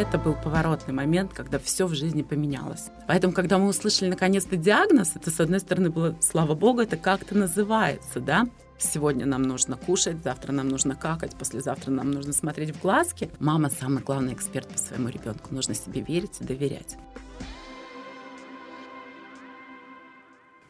[0.00, 2.86] это был поворотный момент, когда все в жизни поменялось.
[3.06, 7.36] Поэтому, когда мы услышали наконец-то диагноз, это, с одной стороны, было, слава богу, это как-то
[7.36, 8.46] называется, да,
[8.82, 13.30] Сегодня нам нужно кушать, завтра нам нужно какать, послезавтра нам нужно смотреть в глазки.
[13.38, 15.54] Мама самый главный эксперт по своему ребенку.
[15.54, 16.96] Нужно себе верить и доверять.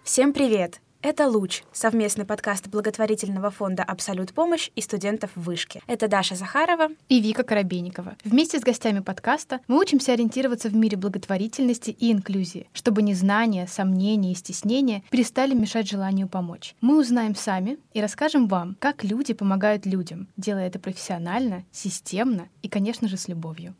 [0.02, 0.80] Всем привет!
[1.02, 5.80] Это «Луч»— совместный подкаст благотворительного фонда «Абсолют помощь» и студентов Вышки.
[5.86, 8.16] Это Даша Захарова и Вика Коробейникова.
[8.22, 14.32] Вместе с гостями подкаста мы учимся ориентироваться в мире благотворительности и инклюзии, чтобы незнание, сомнения
[14.32, 16.74] и стеснения перестали мешать желанию помочь.
[16.82, 22.68] Мы узнаем сами и расскажем вам, как люди помогают людям, делая это профессионально, системно и,
[22.68, 23.74] конечно же, с любовью.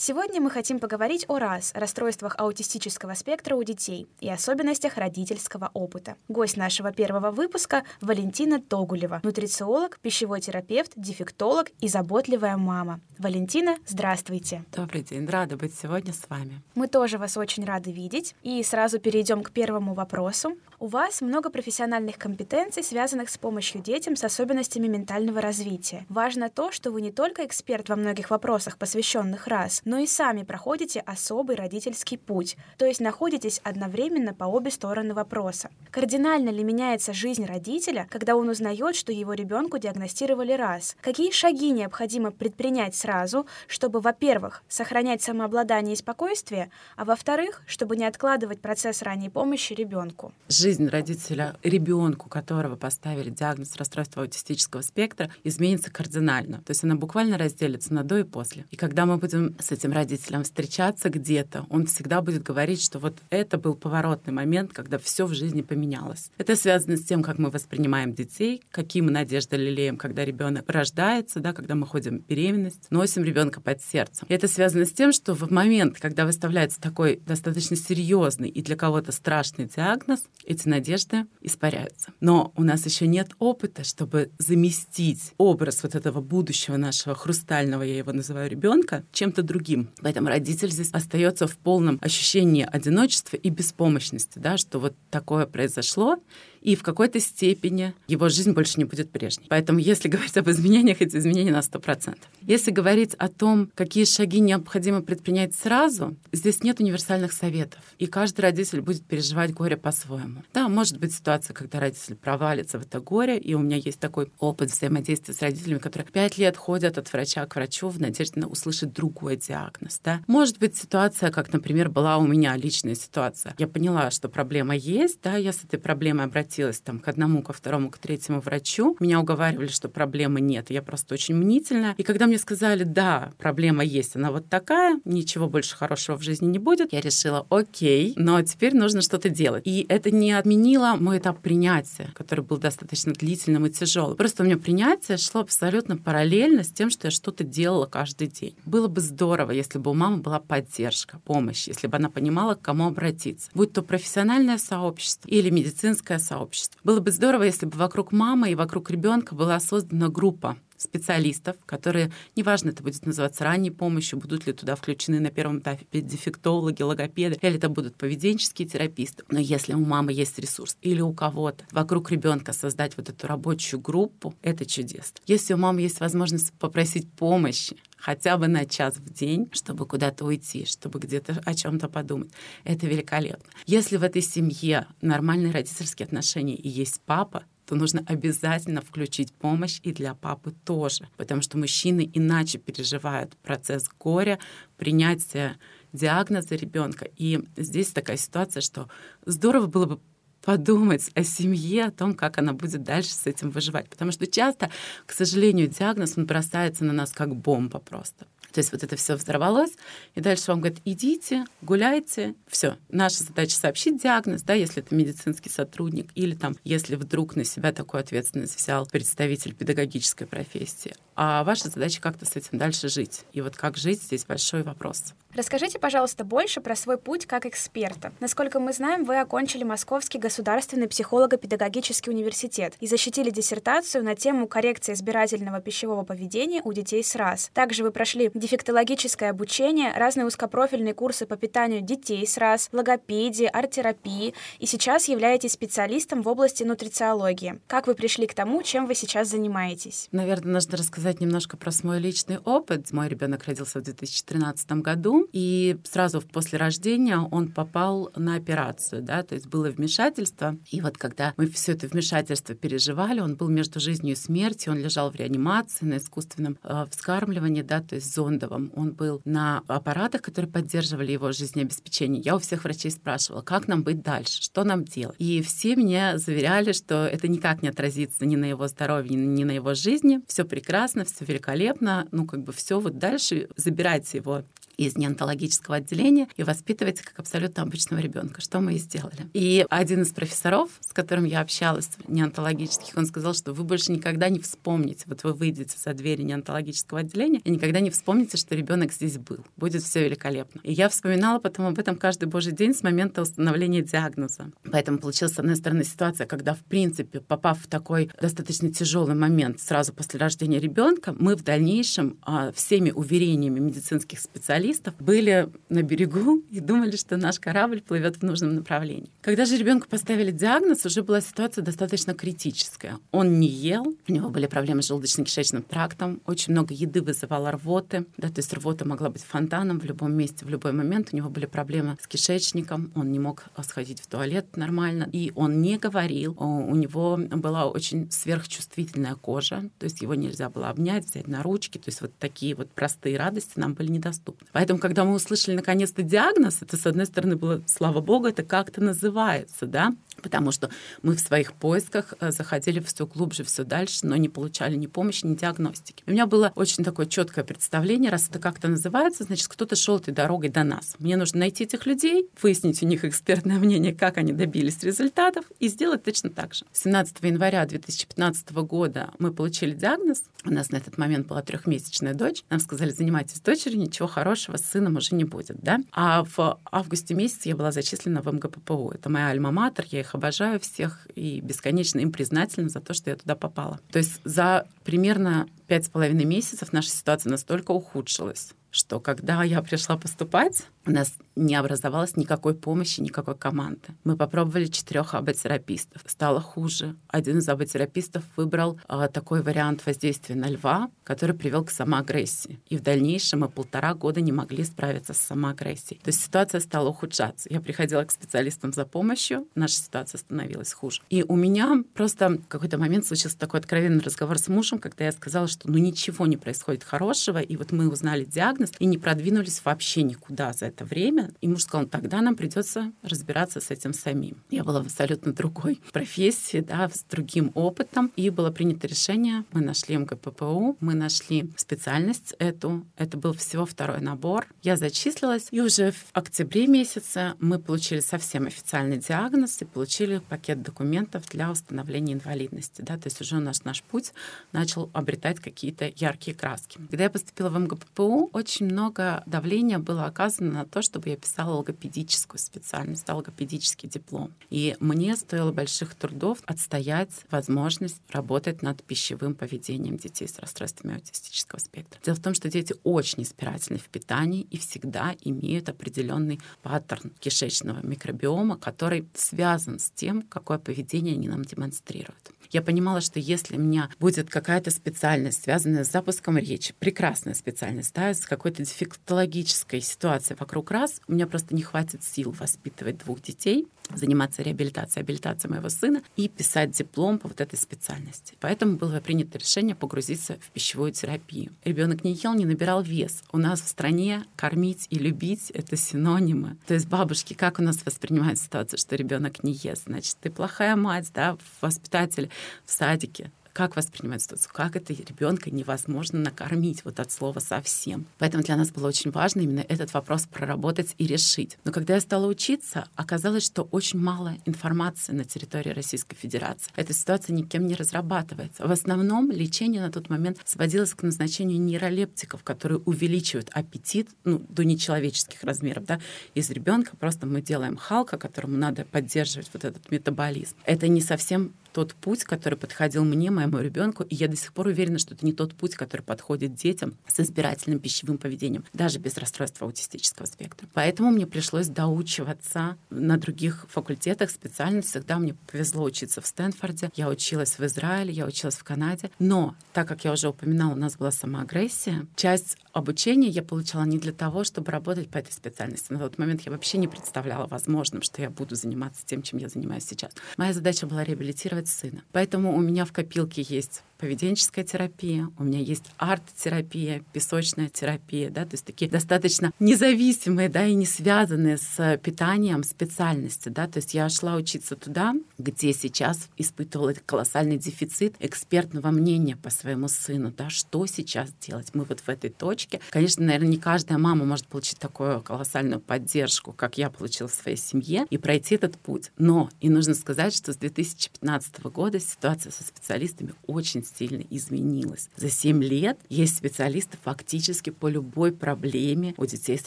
[0.00, 6.14] Сегодня мы хотим поговорить о РАС, расстройствах аутистического спектра у детей и особенностях родительского опыта.
[6.28, 13.00] Гость нашего первого выпуска— Валентина Тогулева, нутрициолог, пищевой терапевт, дефектолог и заботливая мама.
[13.18, 14.64] Валентина, здравствуйте.
[14.72, 16.62] Добрый день, рада быть сегодня с вами.
[16.76, 18.36] Мы тоже вас очень рады видеть.
[18.44, 20.56] И сразу перейдем к первому вопросу.
[20.80, 26.06] У вас много профессиональных компетенций, связанных с помощью детям с особенностями ментального развития.
[26.08, 30.44] Важно то, что вы не только эксперт во многих вопросах, посвященных РАС, но и сами
[30.44, 35.70] проходите особый родительский путь, то есть находитесь одновременно по обе стороны вопроса.
[35.90, 40.96] Кардинально ли меняется жизнь родителя, когда он узнает, что его ребенку диагностировали РАС?
[41.00, 48.04] Какие шаги необходимо предпринять сразу, чтобы, во-первых, сохранять самообладание и спокойствие, а во-вторых, чтобы не
[48.04, 50.32] откладывать процесс ранней помощи ребенку?
[50.67, 56.58] жизнь родителя, ребенку, которого поставили диагноз расстройства аутистического спектра, изменится кардинально.
[56.58, 58.66] То есть она буквально разделится на до и после.
[58.70, 63.18] И когда мы будем с этим родителем встречаться где-то, он всегда будет говорить, что вот
[63.30, 66.30] это был поворотный момент, когда все в жизни поменялось.
[66.38, 71.40] Это связано с тем, как мы воспринимаем детей, какие мы надежды лелеем, когда ребенок рождается,
[71.40, 74.26] да, когда мы ходим в беременность, носим ребенка под сердцем.
[74.28, 78.76] И это связано с тем, что в момент, когда выставляется такой достаточно серьезный и для
[78.76, 80.24] кого-то страшный диагноз,
[80.58, 82.12] эти надежды испаряются.
[82.20, 87.98] Но у нас еще нет опыта, чтобы заместить образ вот этого будущего нашего хрустального, я
[87.98, 89.90] его называю, ребенка чем-то другим.
[90.02, 96.18] Поэтому родитель здесь остается в полном ощущении одиночества и беспомощности, да, что вот такое произошло,
[96.68, 99.46] и в какой-то степени его жизнь больше не будет прежней.
[99.48, 102.18] Поэтому если говорить об изменениях, эти изменения на 100%.
[102.42, 107.80] Если говорить о том, какие шаги необходимо предпринять сразу, здесь нет универсальных советов.
[107.98, 110.42] И каждый родитель будет переживать горе по-своему.
[110.52, 114.30] Да, может быть ситуация, когда родитель провалится в это горе, и у меня есть такой
[114.38, 118.46] опыт взаимодействия с родителями, которые пять лет ходят от врача к врачу в надежде на
[118.46, 120.00] услышать другой диагноз.
[120.04, 120.20] Да?
[120.26, 123.54] Может быть ситуация, как, например, была у меня личная ситуация.
[123.56, 127.42] Я поняла, что проблема есть, да, я с этой проблемой обратилась обратилась там к одному,
[127.42, 128.96] ко второму, к третьему врачу.
[129.00, 130.70] Меня уговаривали, что проблемы нет.
[130.70, 131.94] Я просто очень мнительная.
[131.96, 136.46] И когда мне сказали, да, проблема есть, она вот такая, ничего больше хорошего в жизни
[136.46, 139.62] не будет, я решила, окей, но теперь нужно что-то делать.
[139.66, 144.16] И это не отменило мой этап принятия, который был достаточно длительным и тяжелым.
[144.16, 148.56] Просто у меня принятие шло абсолютно параллельно с тем, что я что-то делала каждый день.
[148.64, 152.62] Было бы здорово, если бы у мамы была поддержка, помощь, если бы она понимала, к
[152.62, 153.50] кому обратиться.
[153.54, 156.80] Будь то профессиональное сообщество или медицинское сообщество, сообщества.
[156.84, 162.12] Было бы здорово, если бы вокруг мамы и вокруг ребенка была создана группа специалистов, которые,
[162.36, 167.36] неважно, это будет называться ранней помощью, будут ли туда включены на первом этапе дефектологи, логопеды,
[167.42, 169.24] или это будут поведенческие тераписты.
[169.28, 173.80] Но если у мамы есть ресурс или у кого-то вокруг ребенка создать вот эту рабочую
[173.80, 175.16] группу, это чудесно.
[175.26, 180.24] Если у мамы есть возможность попросить помощи, хотя бы на час в день, чтобы куда-то
[180.24, 182.30] уйти, чтобы где-то о чем-то подумать.
[182.64, 183.50] Это великолепно.
[183.66, 189.80] Если в этой семье нормальные родительские отношения и есть папа, то нужно обязательно включить помощь
[189.82, 194.38] и для папы тоже, потому что мужчины иначе переживают процесс горя,
[194.78, 195.58] принятия
[195.92, 197.08] диагноза ребенка.
[197.16, 198.88] И здесь такая ситуация, что
[199.26, 200.00] здорово было бы
[200.48, 203.90] подумать о семье, о том, как она будет дальше с этим выживать.
[203.90, 204.70] Потому что часто,
[205.04, 208.24] к сожалению, диагноз, он бросается на нас как бомба просто.
[208.50, 209.72] То есть вот это все взорвалось,
[210.14, 212.78] и дальше вам говорят, идите, гуляйте, все.
[212.88, 217.70] Наша задача сообщить диагноз, да, если это медицинский сотрудник, или там, если вдруг на себя
[217.72, 220.94] такую ответственность взял представитель педагогической профессии.
[221.14, 223.26] А ваша задача как-то с этим дальше жить.
[223.34, 225.12] И вот как жить, здесь большой вопрос.
[225.38, 228.12] Расскажите, пожалуйста, больше про свой путь как эксперта.
[228.18, 234.94] Насколько мы знаем, вы окончили Московский государственный психолого-педагогический университет и защитили диссертацию на тему коррекции
[234.94, 237.52] избирательного пищевого поведения у детей с РАС.
[237.54, 244.34] Также вы прошли дефектологическое обучение, разные узкопрофильные курсы по питанию детей с РАС, логопедии, арт-терапии
[244.58, 247.60] и сейчас являетесь специалистом в области нутрициологии.
[247.68, 250.08] Как вы пришли к тому, чем вы сейчас занимаетесь?
[250.10, 252.90] Наверное, нужно рассказать немножко про свой личный опыт.
[252.90, 259.22] Мой ребенок родился в 2013 году, и сразу после рождения он попал на операцию, да,
[259.22, 260.56] то есть было вмешательство.
[260.70, 264.78] И вот когда мы все это вмешательство переживали, он был между жизнью и смертью, он
[264.78, 268.72] лежал в реанимации на искусственном э, вскармливании, да, то есть зондовом.
[268.74, 272.22] Он был на аппаратах, которые поддерживали его жизнеобеспечение.
[272.22, 275.16] Я у всех врачей спрашивала, как нам быть дальше, что нам делать.
[275.18, 279.52] И все мне заверяли, что это никак не отразится ни на его здоровье, ни на
[279.52, 280.20] его жизни.
[280.26, 282.06] Все прекрасно, все великолепно.
[282.12, 284.44] Ну, как бы все вот дальше забирайте его
[284.78, 289.28] из неонтологического отделения и воспитывать как абсолютно обычного ребенка, что мы и сделали.
[289.34, 294.28] И один из профессоров, с которым я общалась, неонтологических, он сказал, что вы больше никогда
[294.28, 298.92] не вспомните, вот вы выйдете за двери неонтологического отделения и никогда не вспомните, что ребенок
[298.92, 299.44] здесь был.
[299.56, 300.60] Будет все великолепно.
[300.62, 304.52] И я вспоминала потом об этом каждый божий день с момента установления диагноза.
[304.70, 309.60] Поэтому получилась, с одной стороны, ситуация, когда, в принципе, попав в такой достаточно тяжелый момент
[309.60, 315.82] сразу после рождения ребенка, мы в дальнейшем а, всеми уверениями медицинских специалистов специалистов были на
[315.82, 319.10] берегу и думали, что наш корабль плывет в нужном направлении.
[319.20, 322.98] Когда же ребенку поставили диагноз, уже была ситуация достаточно критическая.
[323.10, 328.06] Он не ел, у него были проблемы с желудочно-кишечным трактом, очень много еды вызывало рвоты,
[328.16, 331.08] да, то есть рвота могла быть фонтаном в любом месте, в любой момент.
[331.12, 335.60] У него были проблемы с кишечником, он не мог сходить в туалет нормально, и он
[335.60, 336.36] не говорил.
[336.38, 341.78] У него была очень сверхчувствительная кожа, то есть его нельзя было обнять, взять на ручки,
[341.78, 344.46] то есть вот такие вот простые радости нам были недоступны.
[344.58, 348.82] Поэтому, когда мы услышали наконец-то диагноз, это, с одной стороны, было, слава богу, это как-то
[348.82, 350.68] называется, да, потому что
[351.00, 355.24] мы в своих поисках э, заходили все глубже, все дальше, но не получали ни помощи,
[355.24, 356.02] ни диагностики.
[356.08, 360.12] У меня было очень такое четкое представление, раз это как-то называется, значит, кто-то шел этой
[360.12, 360.96] дорогой до нас.
[360.98, 365.68] Мне нужно найти этих людей, выяснить у них экспертное мнение, как они добились результатов, и
[365.68, 366.64] сделать точно так же.
[366.72, 370.24] 17 января 2015 года мы получили диагноз.
[370.44, 372.42] У нас на этот момент была трехмесячная дочь.
[372.50, 375.78] Нам сказали, занимайтесь дочерью, ничего хорошего вашего с сыном уже не будет, да?
[375.92, 378.90] А в августе месяце я была зачислена в МГППУ.
[378.94, 383.16] Это моя альма-матер, я их обожаю всех и бесконечно им признательна за то, что я
[383.16, 383.80] туда попала.
[383.90, 389.62] То есть за примерно пять с половиной месяцев наша ситуация настолько ухудшилась, что когда я
[389.62, 393.88] пришла поступать, у нас не образовалось никакой помощи, никакой команды.
[394.04, 396.02] Мы попробовали четырех аботерапистов.
[396.06, 396.96] Стало хуже.
[397.08, 402.60] Один из аботерапистов выбрал а, такой вариант воздействия на льва, который привел к самоагрессии.
[402.68, 406.00] И в дальнейшем мы полтора года не могли справиться с самоагрессией.
[406.02, 407.48] То есть ситуация стала ухудшаться.
[407.50, 411.02] Я приходила к специалистам за помощью, наша ситуация становилась хуже.
[411.08, 415.12] И у меня просто в какой-то момент случился такой откровенный разговор с мужем, когда я
[415.12, 419.62] сказала, что ну ничего не происходит хорошего, и вот мы узнали диагноз и не продвинулись
[419.64, 421.27] вообще никуда за это время.
[421.40, 424.42] И муж сказал, тогда нам придется разбираться с этим самим.
[424.50, 428.12] Я была в абсолютно другой профессии, да, с другим опытом.
[428.16, 432.86] И было принято решение, мы нашли МГППУ, мы нашли специальность эту.
[432.96, 434.46] Это был всего второй набор.
[434.62, 440.62] Я зачислилась, и уже в октябре месяце мы получили совсем официальный диагноз и получили пакет
[440.62, 442.82] документов для установления инвалидности.
[442.82, 444.12] Да, то есть уже у нас наш путь
[444.52, 446.78] начал обретать какие-то яркие краски.
[446.90, 451.54] Когда я поступила в МГППУ, очень много давления было оказано на то, чтобы я писала
[451.56, 454.32] логопедическую специальность, логопедический диплом.
[454.50, 461.58] И мне стоило больших трудов отстоять возможность работать над пищевым поведением детей с расстройствами аутистического
[461.58, 462.00] спектра.
[462.04, 467.84] Дело в том, что дети очень избирательны в питании и всегда имеют определенный паттерн кишечного
[467.84, 472.32] микробиома, который связан с тем, какое поведение они нам демонстрируют.
[472.50, 477.94] Я понимала, что если у меня будет какая-то специальность, связанная с запуском речи, прекрасная специальность,
[477.94, 483.20] да, с какой-то дефектологической ситуацией вокруг раз, у меня просто не хватит сил воспитывать двух
[483.22, 488.34] детей, заниматься реабилитацией, абилитацией моего сына и писать диплом по вот этой специальности.
[488.40, 491.52] Поэтому было принято решение погрузиться в пищевую терапию.
[491.64, 493.22] Ребенок не ел, не набирал вес.
[493.32, 496.56] У нас в стране кормить и любить— это синонимы.
[496.66, 499.84] То есть бабушки как у нас воспринимают ситуацию, что ребенок не ест?
[499.86, 502.30] Значит, ты плохая мать, да, воспитатель
[502.64, 508.06] в садике как воспринимать ситуацию, как это ребенка невозможно накормить вот от слова совсем.
[508.18, 511.58] Поэтому для нас было очень важно именно этот вопрос проработать и решить.
[511.64, 516.70] Но когда я стала учиться, оказалось, что очень мало информации на территории Российской Федерации.
[516.76, 518.64] Эта ситуация никем не разрабатывается.
[518.64, 524.64] В основном лечение на тот момент сводилось к назначению нейролептиков, которые увеличивают аппетит ну, до
[524.64, 525.84] нечеловеческих размеров.
[525.84, 525.98] Да?
[526.34, 530.54] Из ребенка просто мы делаем Халка, которому надо поддерживать вот этот метаболизм.
[530.64, 534.66] Это не совсем тот путь, который подходил мне, моему ребенку, и я до сих пор
[534.66, 539.16] уверена, что это не тот путь, который подходит детям с избирательным пищевым поведением, даже без
[539.16, 540.66] расстройства аутистического спектра.
[540.74, 545.06] Поэтому мне пришлось доучиваться на других факультетах, специальностях.
[545.06, 549.12] Да, мне повезло учиться в Стэнфорде, я училась в Израиле, я училась в Канаде.
[549.20, 553.98] Но, так как я уже упоминала, у нас была самоагрессия, часть обучения я получала не
[553.98, 555.92] для того, чтобы работать по этой специальности.
[555.92, 559.48] На тот момент я вообще не представляла возможным, что я буду заниматься тем, чем я
[559.48, 560.12] занимаюсь сейчас.
[560.36, 562.02] Моя задача была реабилитировать сына.
[562.12, 568.44] Поэтому у меня в копилке есть поведенческая терапия, у меня есть арт-терапия, песочная терапия, да,
[568.44, 573.94] то есть такие достаточно независимые, да, и не связанные с питанием специальности, да, то есть
[573.94, 580.48] я шла учиться туда, где сейчас испытывала колоссальный дефицит экспертного мнения по своему сыну, да,
[580.48, 581.74] что сейчас делать.
[581.74, 582.80] Мы вот в этой точке.
[582.90, 587.56] Конечно, наверное, не каждая мама может получить такую колоссальную поддержку, как я получила в своей
[587.56, 589.10] семье, и пройти этот путь.
[589.18, 595.08] Но и нужно сказать, что с 2015 года ситуация со специалистами очень сильно изменилась.
[595.16, 599.66] За 7 лет есть специалисты фактически по любой проблеме у детей с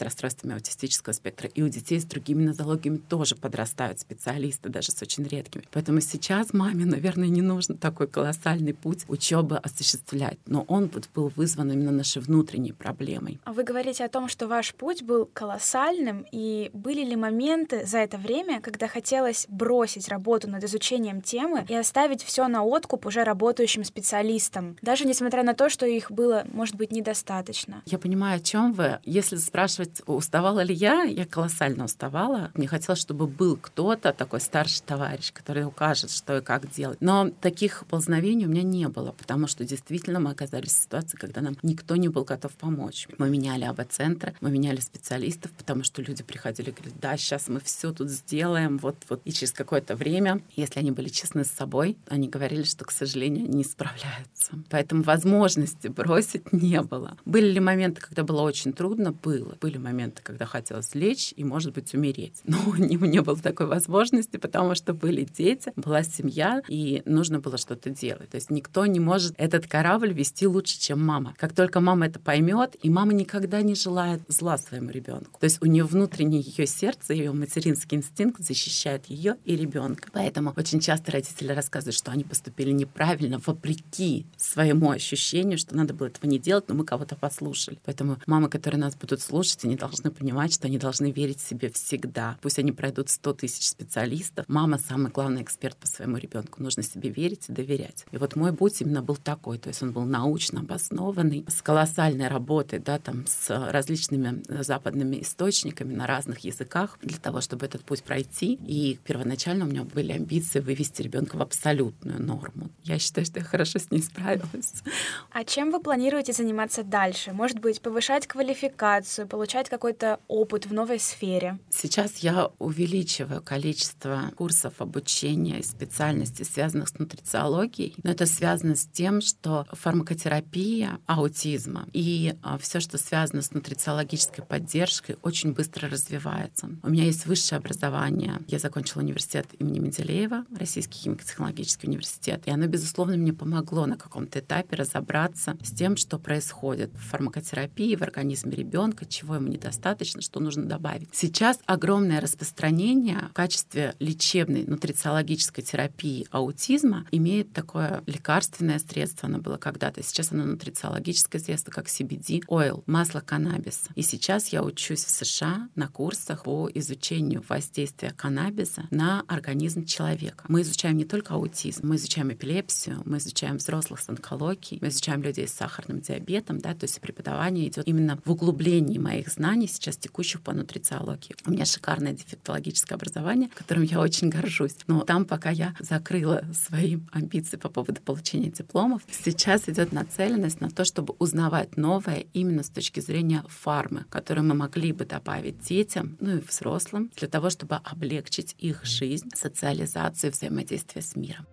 [0.00, 1.48] расстройствами аутистического спектра.
[1.48, 5.64] И у детей с другими нозологиями тоже подрастают специалисты, даже с очень редкими.
[5.72, 10.38] Поэтому сейчас маме, наверное, не нужно такой колоссальный путь учебы осуществлять.
[10.46, 13.40] Но он вот был вызван именно нашей внутренней проблемой.
[13.44, 17.98] А вы говорите о том, что ваш путь был колоссальным, и были ли моменты за
[17.98, 23.24] это время, когда хотелось бросить работу над изучением темы и оставить все на откуп уже
[23.24, 24.11] работающим специалистам?
[24.12, 27.82] Специалистам, даже несмотря на то, что их было, может быть, недостаточно.
[27.86, 28.98] Я понимаю, о чем вы.
[29.04, 32.50] Если спрашивать, уставала ли я, я колоссально уставала.
[32.54, 36.98] Мне хотелось, чтобы был кто-то, такой старший товарищ, который укажет, что и как делать.
[37.00, 41.40] Но таких ползновений у меня не было, потому что действительно мы оказались в ситуации, когда
[41.40, 43.08] нам никто не был готов помочь.
[43.16, 47.60] Мы меняли АБ-центры, мы меняли специалистов, потому что люди приходили и говорили, да, сейчас мы
[47.60, 49.22] все тут сделаем, вот, вот.
[49.24, 53.48] И через какое-то время, если они были честны с собой, они говорили, что, к сожалению,
[53.48, 54.52] не справляются справляются.
[54.70, 57.16] Поэтому возможности бросить не было.
[57.24, 59.12] Были ли моменты, когда было очень трудно?
[59.12, 59.56] Было.
[59.60, 62.40] Были моменты, когда хотелось лечь и, может быть, умереть.
[62.44, 67.58] Но не, не было такой возможности, потому что были дети, была семья, и нужно было
[67.58, 68.30] что-то делать.
[68.30, 71.34] То есть никто не может этот корабль вести лучше, чем мама.
[71.38, 75.38] Как только мама это поймет, и мама никогда не желает зла своему ребенку.
[75.40, 80.08] То есть у нее внутреннее ее сердце, ее материнский инстинкт защищает ее и ребенка.
[80.12, 85.94] Поэтому очень часто родители рассказывают, что они поступили неправильно, вопреки вопреки своему ощущению, что надо
[85.94, 87.78] было этого не делать, но мы кого-то послушали.
[87.84, 92.38] Поэтому мамы, которые нас будут слушать, они должны понимать, что они должны верить себе всегда.
[92.40, 96.62] Пусть они пройдут 100 тысяч специалистов, мама самый главный эксперт по своему ребенку.
[96.62, 98.06] Нужно себе верить и доверять.
[98.12, 102.28] И вот мой путь именно был такой, то есть он был научно обоснованный, с колоссальной
[102.28, 108.02] работой, да, там, с различными западными источниками на разных языках для того, чтобы этот путь
[108.02, 108.58] пройти.
[108.66, 112.70] И первоначально у меня были амбиции вывести ребенка в абсолютную норму.
[112.84, 114.82] Я считаю, что я хорошо с ней справилась.
[115.30, 117.32] А чем вы планируете заниматься дальше?
[117.32, 121.58] Может быть, повышать квалификацию, получать какой-то опыт в новой сфере?
[121.70, 127.94] Сейчас я увеличиваю количество курсов обучения и специальностей, связанных с нутрициологией.
[128.02, 134.44] Но это связано с тем, что фармакотерапия аутизма и а, все, что связано с нутрициологической
[134.44, 136.70] поддержкой, очень быстро развивается.
[136.82, 138.40] У меня есть высшее образование.
[138.46, 143.96] Я закончила университет имени Менделеева, Российский химико-технологический университет, и оно, безусловно, мне помогло помогло на
[143.96, 150.20] каком-то этапе разобраться с тем, что происходит в фармакотерапии, в организме ребенка, чего ему недостаточно,
[150.20, 151.08] что нужно добавить.
[151.12, 159.56] Сейчас огромное распространение в качестве лечебной нутрициологической терапии аутизма имеет такое лекарственное средство, оно было
[159.56, 163.90] когда-то, сейчас оно нутрициологическое средство, как CBD, oil, масло каннабиса.
[163.94, 170.44] И сейчас я учусь в США на курсах по изучению воздействия каннабиса на организм человека.
[170.48, 174.88] Мы изучаем не только аутизм, мы изучаем эпилепсию, мы изучаем изучаем взрослых с онкологией, мы
[174.88, 179.66] изучаем людей с сахарным диабетом, да, то есть преподавание идет именно в углублении моих знаний
[179.66, 181.34] сейчас текущих по нутрициологии.
[181.46, 184.76] У меня шикарное дефектологическое образование, которым я очень горжусь.
[184.86, 190.70] Но там, пока я закрыла свои амбиции по поводу получения дипломов, сейчас идет нацеленность на
[190.70, 196.16] то, чтобы узнавать новое именно с точки зрения фармы, которую мы могли бы добавить детям,
[196.20, 201.46] ну и взрослым, для того, чтобы облегчить их жизнь, социализацию взаимодействие с миром.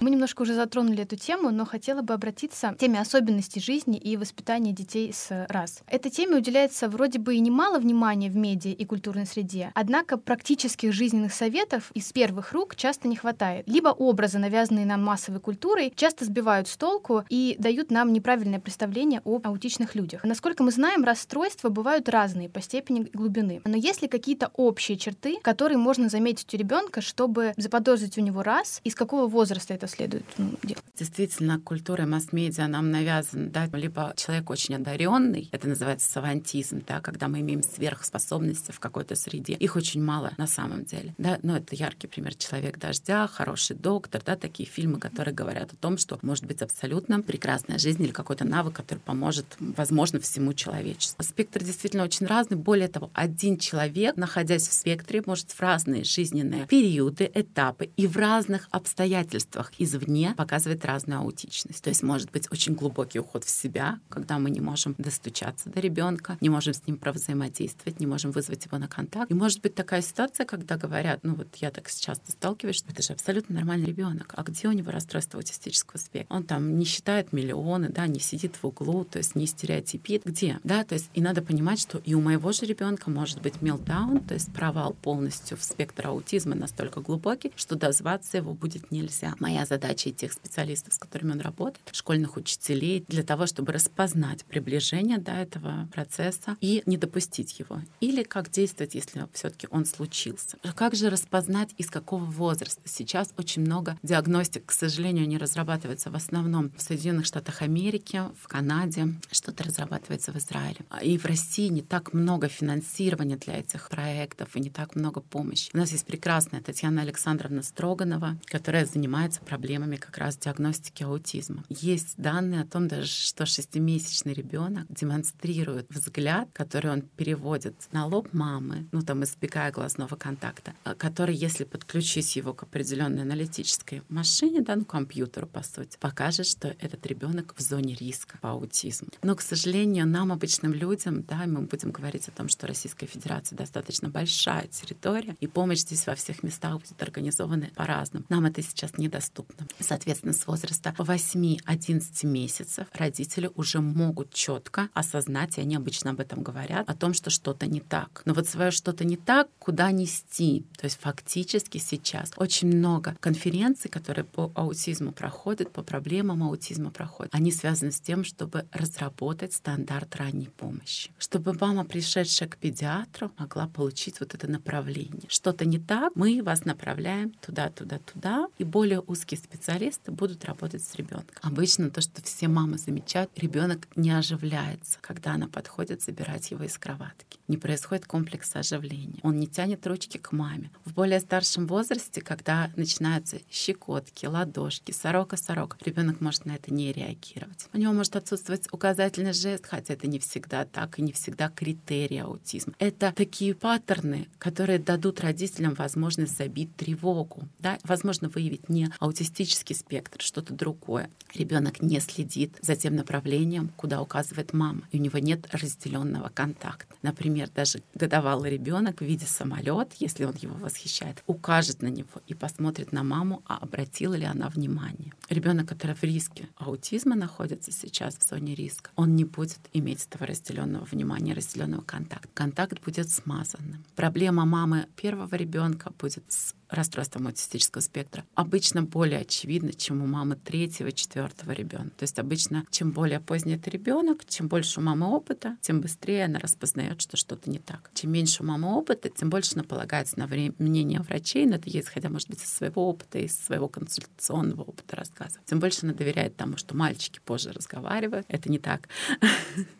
[0.00, 4.16] Мы немножко уже затронули эту тему, но хотела бы обратиться к теме особенностей жизни и
[4.16, 5.82] воспитания детей с раз.
[5.86, 10.94] Этой теме уделяется вроде бы и немало внимания в медиа и культурной среде, однако практических
[10.94, 13.68] жизненных советов из первых рук часто не хватает.
[13.68, 19.20] Либо образы, навязанные нам массовой культурой, часто сбивают с толку и дают нам неправильное представление
[19.26, 20.24] об аутичных людях.
[20.24, 23.60] Насколько мы знаем, расстройства бывают разные по степени глубины.
[23.66, 28.42] Но есть ли какие-то общие черты, которые можно заметить у ребенка, чтобы заподозрить у него
[28.42, 30.84] раз, и с какого возраста это следует ну, делать?
[30.96, 37.28] Действительно, культура масс-медиа нам навязана, да, либо человек очень одаренный, это называется савантизм, да, когда
[37.28, 39.54] мы имеем сверхспособности в какой-то среде.
[39.54, 44.22] Их очень мало на самом деле, да, но это яркий пример «Человек дождя», «Хороший доктор»,
[44.24, 48.44] да, такие фильмы, которые говорят о том, что может быть абсолютно прекрасная жизнь или какой-то
[48.44, 51.22] навык, который поможет, возможно, всему человечеству.
[51.22, 52.56] Спектр действительно очень разный.
[52.56, 58.16] Более того, один человек, находясь в спектре, может в разные жизненные периоды, этапы и в
[58.16, 61.82] разных обстоятельствах извне показывать разную аутичность.
[61.82, 65.80] То есть может быть очень глубокий уход в себя, когда мы не можем достучаться до
[65.80, 69.30] ребенка, не можем с ним провзаимодействовать, не можем вызвать его на контакт.
[69.30, 73.02] И может быть такая ситуация, когда говорят, ну вот я так часто сталкиваюсь, что это
[73.02, 74.34] же абсолютно нормальный ребенок.
[74.36, 76.34] А где у него расстройство аутистического спектра?
[76.34, 80.24] Он там не считает миллионы, да, не сидит в углу, то есть не стереотипит.
[80.24, 80.60] Где?
[80.62, 84.20] Да, то есть и надо понимать, что и у моего же ребенка может быть мелдаун,
[84.20, 89.34] то есть провал полностью в спектр аутизма настолько глубокий, что дозваться его будет нельзя.
[89.38, 94.44] Моя задача и тех специалистов, с которыми он работает, школьных учителей, для того, чтобы распознать
[94.44, 97.80] приближение до этого процесса и не допустить его.
[98.00, 100.58] Или как действовать, если все-таки он случился.
[100.74, 102.82] Как же распознать, из какого возраста?
[102.84, 108.48] Сейчас очень много диагностик, к сожалению, не разрабатывается в основном в Соединенных Штатах Америки, в
[108.48, 110.80] Канаде, что-то разрабатывается в Израиле.
[111.02, 115.70] И в России не так много финансирования для этих проектов и не так много помощи.
[115.72, 121.64] У нас есть прекрасная Татьяна Александровна Строганова, которая занимается проблемами как раз диагностики аутизма.
[121.68, 128.32] Есть данные о том даже, что шестимесячный ребенок демонстрирует взгляд, который он переводит на лоб
[128.32, 134.62] мамы, ну там избегая глазного контакта, а, который, если подключить его к определенной аналитической машине,
[134.62, 139.08] да, ну компьютеру по сути, покажет, что этот ребенок в зоне риска по аутизму.
[139.22, 143.58] Но, к сожалению, нам, обычным людям, да, мы будем говорить о том, что Российская Федерация
[143.58, 148.24] достаточно большая территория, и помощь здесь во всех местах будет организована по-разному.
[148.30, 149.49] Нам это сейчас недоступно.
[149.78, 156.42] Соответственно, с возраста 8-11 месяцев родители уже могут четко осознать, и они обычно об этом
[156.42, 158.22] говорят, о том, что что-то не так.
[158.24, 160.64] Но вот свое что-то не так, куда нести?
[160.78, 167.34] То есть фактически сейчас очень много конференций, которые по аутизму проходят, по проблемам аутизма проходят,
[167.34, 171.10] они связаны с тем, чтобы разработать стандарт ранней помощи.
[171.18, 175.28] Чтобы мама, пришедшая к педиатру, могла получить вот это направление.
[175.28, 180.84] Что-то не так, мы вас направляем туда, туда, туда, и более узкие специалисты будут работать
[180.84, 181.36] с ребенком.
[181.42, 186.78] Обычно то, что все мамы замечают, ребенок не оживляется, когда она подходит забирать его из
[186.78, 187.38] кроватки.
[187.48, 189.20] Не происходит комплекса оживления.
[189.22, 190.70] Он не тянет ручки к маме.
[190.84, 197.68] В более старшем возрасте, когда начинаются щекотки, ладошки, сорока-сорока, ребенок может на это не реагировать.
[197.72, 202.18] У него может отсутствовать указательный жест, хотя это не всегда так и не всегда критерий
[202.18, 202.74] аутизма.
[202.78, 208.88] Это такие паттерны, которые дадут родителям возможность забить тревогу, да, возможно, выявить не
[209.20, 211.10] аутистический спектр, что-то другое.
[211.34, 216.94] Ребенок не следит за тем направлением, куда указывает мама, и у него нет разделенного контакта.
[217.02, 222.92] Например, даже годовалый ребенок, видя самолет, если он его восхищает, укажет на него и посмотрит
[222.92, 225.12] на маму, а обратила ли она внимание.
[225.28, 230.26] Ребенок, который в риске аутизма находится сейчас в зоне риска, он не будет иметь этого
[230.26, 232.28] разделенного внимания, разделенного контакта.
[232.32, 233.84] Контакт будет смазанным.
[233.96, 240.36] Проблема мамы первого ребенка будет с расстройством аутистического спектра обычно более очевидно, чем у мамы
[240.36, 241.90] третьего, четвертого ребенка.
[241.98, 246.26] То есть обычно, чем более поздний это ребенок, чем больше у мамы опыта, тем быстрее
[246.26, 247.90] она распознает, что что-то не так.
[247.94, 251.88] Чем меньше у мамы опыта, тем больше она полагается на мнение врачей, но это есть,
[251.88, 255.44] хотя, может быть, из своего опыта, из своего консультационного опыта рассказывать.
[255.46, 258.26] Тем больше она доверяет тому, что мальчики позже разговаривают.
[258.28, 258.88] Это не так.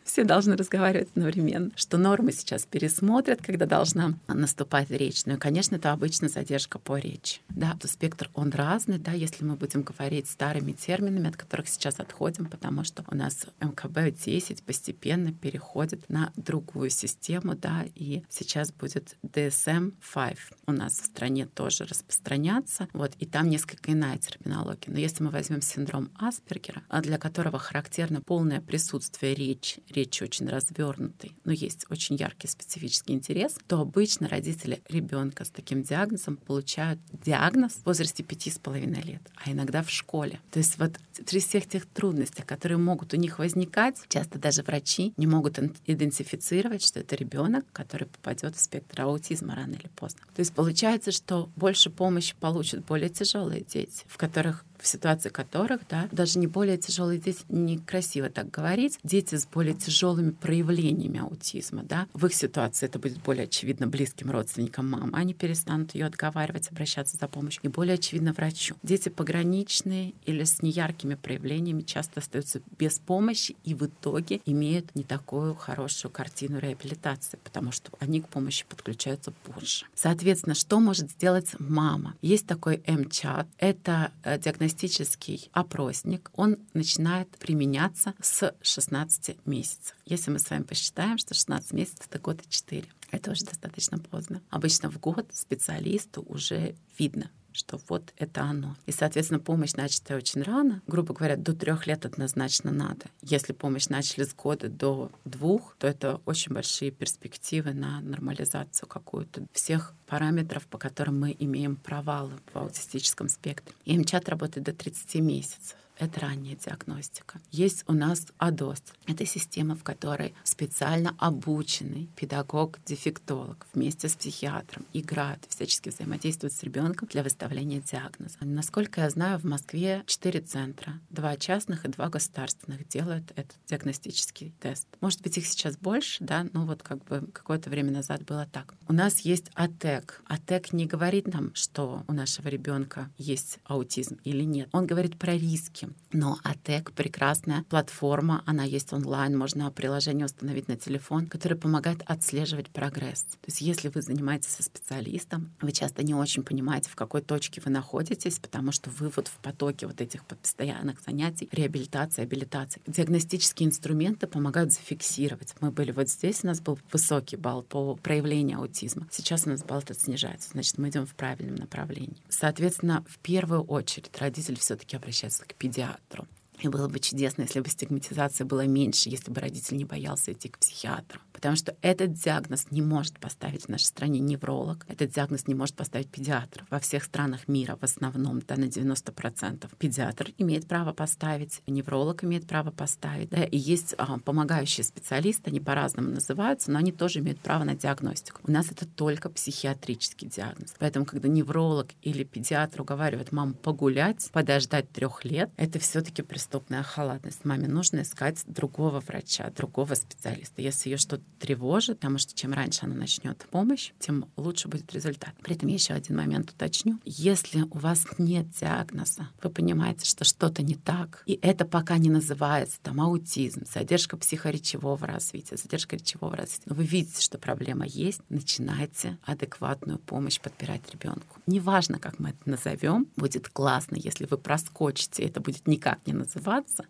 [0.04, 1.70] Все должны разговаривать одновременно.
[1.76, 5.24] Что нормы сейчас пересмотрят, когда должна наступать речь.
[5.26, 7.40] Ну и, конечно, это обычно задержка по речи.
[7.48, 12.00] Да, то спектр, он разный, да, если мы будем говорить старыми терминами, от которых сейчас
[12.00, 19.16] отходим, потому что у нас МКБ-10 постепенно переходит на другую систему, да, и сейчас будет
[19.22, 24.92] DSM-5 у нас в стране тоже распространяться, вот, и там несколько иная терминология.
[24.92, 30.48] Но если мы возьмем синдром Аспергера, а для которого характерно полное присутствие речи, речи очень
[30.48, 36.69] развернутой, но есть очень яркий специфический интерес, то обычно родители ребенка с таким диагнозом получают
[36.70, 40.40] получают диагноз в возрасте пяти с половиной лет, а иногда в школе.
[40.50, 40.92] То есть вот
[41.26, 46.82] при всех тех трудностях, которые могут у них возникать, часто даже врачи не могут идентифицировать,
[46.82, 50.20] что это ребенок, который попадет в спектр аутизма рано или поздно.
[50.34, 55.80] То есть получается, что больше помощи получат более тяжелые дети, в которых в ситуации которых,
[55.88, 61.82] да, даже не более тяжелые дети, некрасиво так говорить, дети с более тяжелыми проявлениями аутизма,
[61.82, 66.70] да, в их ситуации это будет более очевидно близким родственникам мамы, они перестанут ее отговаривать,
[66.70, 68.76] обращаться за помощью, и более очевидно врачу.
[68.82, 75.04] Дети пограничные или с неяркими проявлениями часто остаются без помощи и в итоге имеют не
[75.04, 79.86] такую хорошую картину реабилитации, потому что они к помощи подключаются позже.
[79.94, 82.14] Соответственно, что может сделать мама?
[82.22, 84.38] Есть такой МЧАТ, это э,
[84.70, 89.96] диагностический опросник, он начинает применяться с 16 месяцев.
[90.06, 93.98] Если мы с вами посчитаем, что 16 месяцев— это год и 4, это уже достаточно
[93.98, 94.40] поздно.
[94.50, 98.76] Обычно в год специалисту уже видно, что вот это оно.
[98.86, 103.06] И, соответственно, помощь начатая очень рано, грубо говоря, до трех лет однозначно надо.
[103.22, 109.46] Если помощь начали с года до двух, то это очень большие перспективы на нормализацию какую-то
[109.52, 113.74] всех параметров, по которым мы имеем провалы в аутистическом спектре.
[113.84, 117.40] И МЧАТ работает до 30 месяцев это ранняя диагностика.
[117.50, 118.82] Есть у нас АДОС.
[119.06, 127.08] Это система, в которой специально обученный педагог-дефектолог вместе с психиатром играет, всячески взаимодействует с ребенком
[127.08, 128.38] для выставления диагноза.
[128.40, 134.52] Насколько я знаю, в Москве четыре центра, два частных и два государственных делают этот диагностический
[134.60, 134.88] тест.
[135.00, 138.74] Может быть, их сейчас больше, да, но вот как бы какое-то время назад было так.
[138.88, 140.22] У нас есть АТЭК.
[140.26, 144.68] АТЭК не говорит нам, что у нашего ребенка есть аутизм или нет.
[144.72, 145.89] Он говорит про риски.
[146.12, 152.68] Но АТЭК— прекрасная платформа, она есть онлайн, можно приложение установить на телефон, которое помогает отслеживать
[152.70, 153.22] прогресс.
[153.22, 157.62] То есть если вы занимаетесь со специалистом, вы часто не очень понимаете, в какой точке
[157.64, 162.82] вы находитесь, потому что вы вот в потоке вот этих постоянных занятий, реабилитации, абилитации.
[162.86, 165.54] Диагностические инструменты помогают зафиксировать.
[165.60, 169.06] Мы были вот здесь, у нас был высокий балл по проявлению аутизма.
[169.12, 172.16] Сейчас у нас балл этот снижается, значит, мы идем в правильном направлении.
[172.28, 176.26] Соответственно, в первую очередь родитель все-таки обращается к педиатру педиатру.
[176.60, 180.48] И было бы чудесно, если бы стигматизация была меньше, если бы родитель не боялся идти
[180.48, 181.20] к психиатру.
[181.32, 185.74] Потому что этот диагноз не может поставить в нашей стране невролог, этот диагноз не может
[185.74, 186.66] поставить педиатр.
[186.70, 189.70] Во всех странах мира в основном, да, на 90%.
[189.78, 193.30] Педиатр имеет право поставить, невролог имеет право поставить.
[193.30, 197.74] Да, и есть а, помогающие специалисты, они по-разному называются, но они тоже имеют право на
[197.74, 198.42] диагностику.
[198.46, 200.74] У нас это только психиатрический диагноз.
[200.78, 207.44] Поэтому, когда невролог или педиатр уговаривает маму погулять, подождать трех лет, это все-таки преступная халатность.
[207.44, 210.60] Маме нужно искать другого врача, другого специалиста.
[210.60, 215.32] Если ее что-то тревожит, потому что чем раньше она начнет помощь, тем лучше будет результат.
[215.44, 216.98] При этом еще один момент уточню.
[217.04, 222.10] Если у вас нет диагноза, вы понимаете, что что-то не так, и это пока не
[222.10, 228.22] называется там аутизм, задержка психоречевого развития, задержка речевого развития, но вы видите, что проблема есть,
[228.28, 231.38] начинайте адекватную помощь подбирать ребенку.
[231.46, 236.39] Неважно, как мы это назовем, будет классно, если вы проскочите, это будет никак не называться,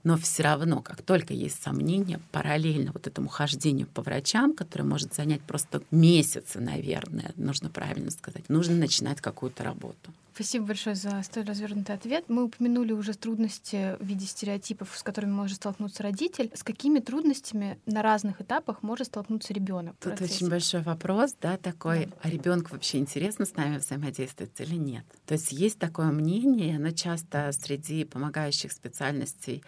[0.04, 5.14] но все равно, как только есть сомнения, параллельно вот этому хождению по врачам, который может
[5.14, 10.12] занять просто месяцы, наверное, нужно правильно сказать, нужно начинать какую-то работу.
[10.40, 12.24] Спасибо большое за столь развернутый ответ.
[12.28, 16.50] Мы упомянули уже трудности в виде стереотипов, с которыми может столкнуться родитель.
[16.54, 19.96] С какими трудностями на разных этапах может столкнуться ребенок?
[20.00, 22.12] Тут очень большой вопрос, да, такой, да.
[22.22, 25.04] а ребенку вообще интересно с нами взаимодействовать или нет?
[25.26, 29.62] То есть есть такое мнение, оно часто среди помогающих специальностей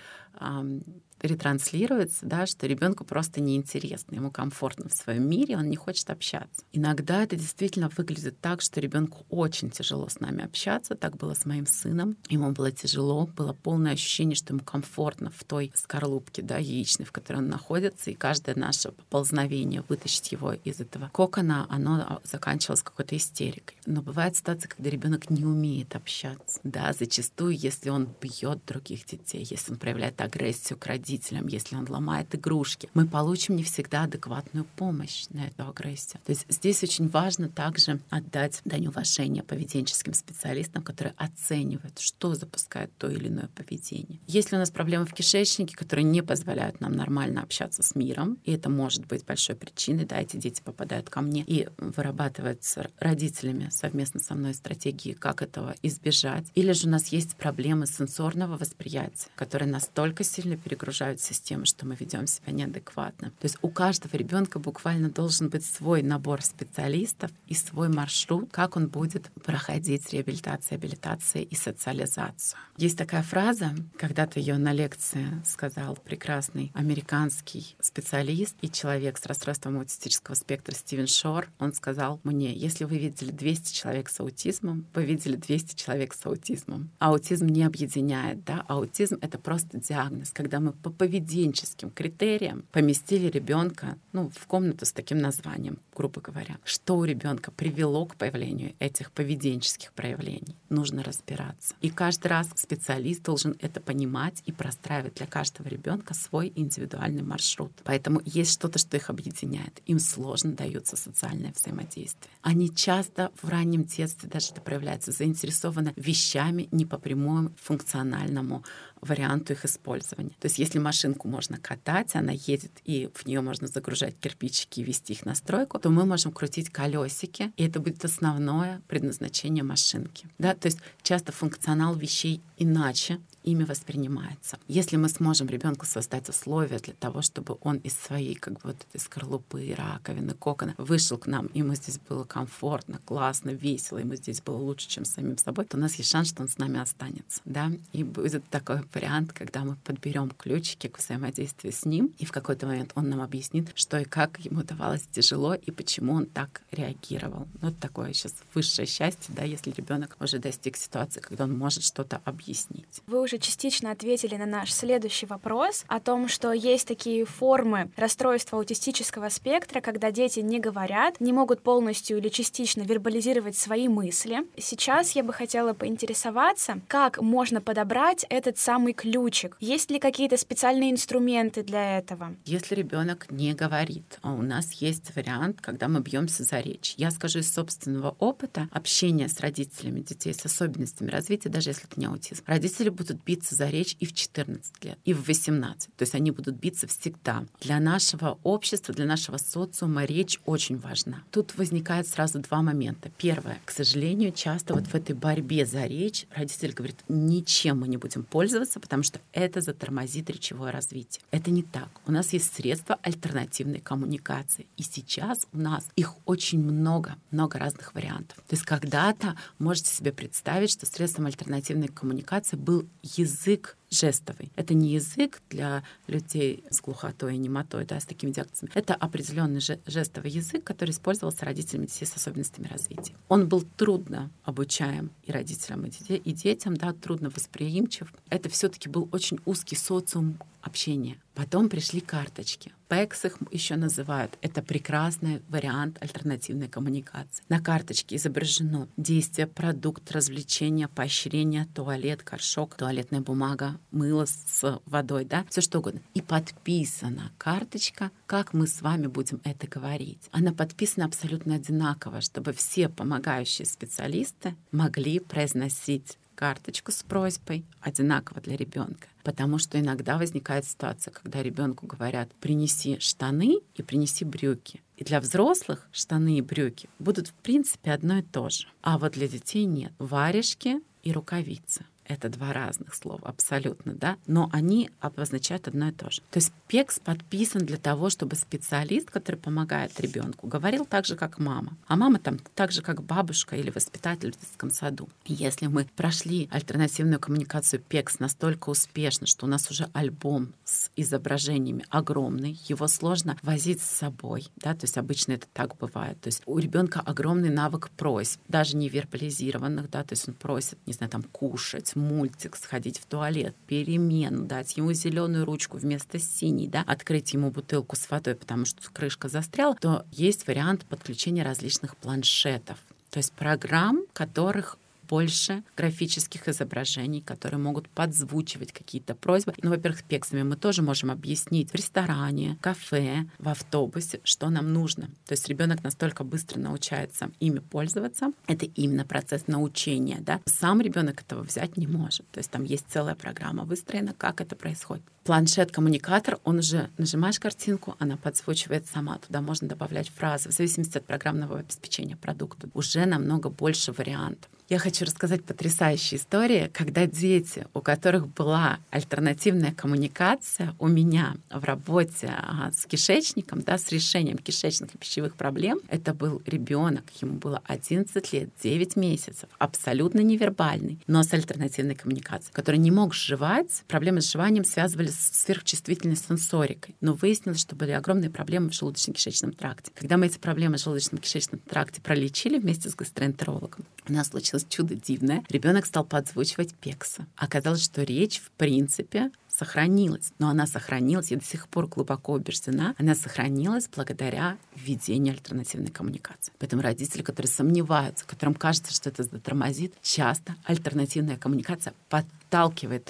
[1.22, 6.64] ретранслируется, да, что ребенку просто неинтересно, ему комфортно в своем мире, он не хочет общаться.
[6.72, 10.94] Иногда это действительно выглядит так, что ребенку очень тяжело с нами общаться.
[10.94, 12.16] Так было с моим сыном.
[12.28, 17.12] Ему было тяжело, было полное ощущение, что ему комфортно в той скорлупке, да, яичной, в
[17.12, 23.16] которой он находится, и каждое наше поползновение вытащить его из этого кокона, оно заканчивалось какой-то
[23.16, 23.76] истерикой.
[23.87, 26.61] Но бывает ситуация, когда ребенок не умеет общаться.
[26.62, 31.77] Да, зачастую, если он бьет других детей, если он проявляет агрессию к родителям, родителям, если
[31.77, 36.20] он ломает игрушки, мы получим не всегда адекватную помощь на эту агрессию.
[36.25, 42.90] То есть здесь очень важно также отдать дань уважения поведенческим специалистам, которые оценивают, что запускает
[42.98, 44.18] то или иное поведение.
[44.27, 48.53] Если у нас проблемы в кишечнике, которые не позволяют нам нормально общаться с миром, и
[48.53, 53.68] это может быть большой причиной, да, эти дети попадают ко мне и вырабатывают с родителями
[53.70, 56.46] совместно со мной стратегии, как этого избежать.
[56.55, 61.87] Или же у нас есть проблемы сенсорного восприятия, которые настолько сильно перегружают окружают систему, что
[61.87, 63.31] мы ведем себя неадекватно.
[63.31, 68.77] То есть у каждого ребенка буквально должен быть свой набор специалистов и свой маршрут, как
[68.77, 72.59] он будет проходить реабилитацию, абилитацию и социализацию.
[72.77, 79.79] Есть такая фраза, когда-то ее на лекции сказал прекрасный американский специалист и человек с расстройством
[79.79, 81.49] аутистического спектра Стивен Шор.
[81.59, 86.25] Он сказал мне, если вы видели 200 человек с аутизмом, вы видели 200 человек с
[86.27, 86.91] аутизмом.
[86.99, 93.99] Аутизм не объединяет, да, аутизм— это просто диагноз, когда мы по поведенческим критериям поместили ребенка
[94.12, 96.59] ну, в комнату с таким названием, грубо говоря.
[96.64, 100.57] Что у ребенка привело к появлению этих поведенческих проявлений?
[100.68, 101.75] Нужно разбираться.
[101.81, 107.73] И каждый раз специалист должен это понимать и простраивать для каждого ребенка свой индивидуальный маршрут.
[107.85, 109.81] Поэтому есть что-то, что их объединяет.
[109.87, 112.31] Им сложно дается социальное взаимодействие.
[112.42, 118.64] Они часто в раннем детстве даже это проявляется, заинтересованы вещами не по прямому функциональному
[119.03, 120.35] варианту их использования.
[120.41, 124.85] То есть если машинку можно катать, она едет, и в нее можно загружать кирпичики и
[124.85, 130.27] вести их на стройку, то мы можем крутить колесики, и это будет основное предназначение машинки.
[130.38, 130.55] Да?
[130.55, 134.59] То есть часто функционал вещей иначе ими воспринимается.
[134.68, 138.76] Если мы сможем ребенку создать условия для того, чтобы он из своей как бы вот
[138.88, 144.40] этой скорлупы, раковины, кокона вышел к нам, ему здесь было комфортно, классно, весело, ему здесь
[144.40, 147.40] было лучше, чем самим собой, то у нас есть шанс, что он с нами останется.
[147.44, 147.70] Да?
[147.92, 152.66] И будет такой вариант, когда мы подберем ключики к взаимодействию с ним, и в какой-то
[152.66, 157.46] момент он нам объяснит, что и как ему давалось тяжело, и почему он так реагировал.
[157.61, 162.20] Ну, такое сейчас высшее счастье, да, если ребенок уже достиг ситуации, когда он может что-то
[162.24, 163.02] объяснить.
[163.07, 168.59] Вы уже частично ответили на наш следующий вопрос о том, что есть такие формы расстройства
[168.59, 174.40] аутистического спектра, когда дети не говорят, не могут полностью или частично вербализировать свои мысли.
[174.57, 179.57] Сейчас я бы хотела поинтересоваться, как можно подобрать этот самый ключик.
[179.61, 182.35] Есть ли какие-то специальные инструменты для этого?
[182.45, 186.95] Если ребенок не говорит, а у нас есть вариант, когда мы бьемся за речь.
[186.97, 191.99] Я скажу из собственного опыта общения с родителями детей с особенностями развития, даже если это
[191.99, 192.42] не аутизм.
[192.47, 195.94] Родители будут биться за речь и в 14 лет, и в 18.
[195.96, 197.44] То есть они будут биться всегда.
[197.61, 201.22] Для нашего общества, для нашего социума речь очень важна.
[201.30, 203.11] Тут возникает сразу два момента.
[203.18, 203.61] Первое.
[203.64, 208.24] К сожалению, часто вот в этой борьбе за речь родитель говорит, ничем мы не будем
[208.24, 211.22] пользоваться, потому что это затормозит речевое развитие.
[211.30, 211.88] Это не так.
[212.06, 214.66] У нас есть средства альтернативной коммуникации.
[214.76, 218.37] И сейчас у нас их очень много, много разных вариантов.
[218.37, 222.87] То есть когда-то можете себе представить, что средством альтернативной коммуникации был
[223.18, 224.50] язык жестовый.
[224.57, 228.70] Это не язык для людей с глухотой и немотой, да, с такими диагнозами.
[228.74, 233.14] Это определенный жестовый язык, который использовался родителями детей с особенностями развития.
[233.28, 238.12] Он был трудно обучаем и родителям, и, детям, да, трудно восприимчив.
[238.31, 241.18] Это все-таки был очень узкий социум общения.
[241.35, 242.72] Потом пришли карточки.
[242.88, 244.37] ПЭКС их еще называют.
[244.42, 247.42] Это прекрасный вариант альтернативной коммуникации.
[247.48, 255.45] На карточке изображено действие, продукт, развлечение, поощрение, туалет, горшок, туалетная бумага, мыло с водой, да,
[255.51, 256.01] все что угодно.
[256.14, 260.29] И подписана карточка, как мы с вами будем это говорить.
[260.31, 268.57] Она подписана абсолютно одинаково, чтобы все помогающие специалисты могли произносить карточку с просьбой одинаково для
[268.57, 269.07] ребенка.
[269.23, 274.83] Потому что иногда возникает ситуация, когда ребенку говорят, принеси штаны и принеси брюки.
[274.97, 278.66] И для взрослых штаны и брюки будут в принципе одно и то же.
[278.83, 279.92] А вот для детей нет.
[279.99, 281.85] Варежки и рукавицы.
[282.07, 286.21] Это два разных слова, абсолютно, да, но они обозначают одно и то же.
[286.31, 291.38] То есть ПЕКС подписан для того, чтобы специалист, который помогает ребенку, говорил так же, как
[291.38, 291.77] мама.
[291.87, 295.09] А мама там так же, как бабушка или воспитатель в детском саду.
[295.25, 301.85] Если мы прошли альтернативную коммуникацию ПЕКС настолько успешно, что у нас уже альбом с изображениями
[301.88, 306.21] огромный, его сложно возить с собой, да, то есть обычно это так бывает.
[306.21, 310.79] То есть у ребенка огромный навык просьб, даже не вербализированных, да, то есть он просит,
[310.87, 316.68] не знаю, там кушать, мультик, сходить в туалет, перемену, дать ему зеленую ручку вместо синей,
[316.68, 321.96] да, открыть ему бутылку с водой, потому что крышка застряла, то есть вариант подключения различных
[321.96, 322.78] планшетов.
[323.11, 324.78] То есть программ, которых
[325.12, 329.53] больше графических изображений, которые могут подзвучивать какие-то просьбы.
[329.62, 335.11] Ну, во-первых, текстами мы тоже можем объяснить в ресторане, кафе, в автобусе, что нам нужно.
[335.27, 338.33] То есть ребенок настолько быстро научается ими пользоваться.
[338.46, 340.16] Это именно процесс научения.
[340.20, 340.40] Да?
[340.46, 342.27] Сам ребенок этого взять не может.
[342.31, 345.05] То есть там есть целая программа выстроена, как это происходит.
[345.25, 349.18] Планшет-коммуникатор, он уже нажимаешь картинку, она подзвучивает сама.
[349.18, 352.70] Туда можно добавлять фразы в зависимости от программного обеспечения продукта.
[352.72, 354.51] Уже намного больше вариантов.
[354.72, 361.62] Я хочу рассказать потрясающую историю, когда дети, у которых была альтернативная коммуникация у меня в
[361.62, 367.35] работе а, с кишечником, да, с решением кишечных и пищевых проблем, это был ребенок, ему
[367.35, 373.82] было 11 лет, 9 месяцев, абсолютно невербальный, но с альтернативной коммуникацией, который не мог жевать.
[373.88, 376.94] Проблемы с жеванием связывались с сверхчувствительной сенсорикой.
[377.02, 379.92] Но выяснилось, что были огромные проблемы в желудочно-кишечном тракте.
[379.94, 384.66] Когда мы эти проблемы в желудочно-кишечном тракте пролечили вместе с гастроэнтерологом, у нас случилось случилось
[384.68, 385.44] чудо дивное.
[385.48, 387.27] Ребенок стал подзвучивать пекса.
[387.37, 390.33] Оказалось, что речь, в принципе, сохранилась.
[390.38, 396.53] Но она сохранилась, я до сих пор глубоко убеждена, она сохранилась благодаря введению альтернативной коммуникации.
[396.59, 402.41] Поэтому родители, которые сомневаются, которым кажется, что это затормозит, часто альтернативная коммуникация подталкивает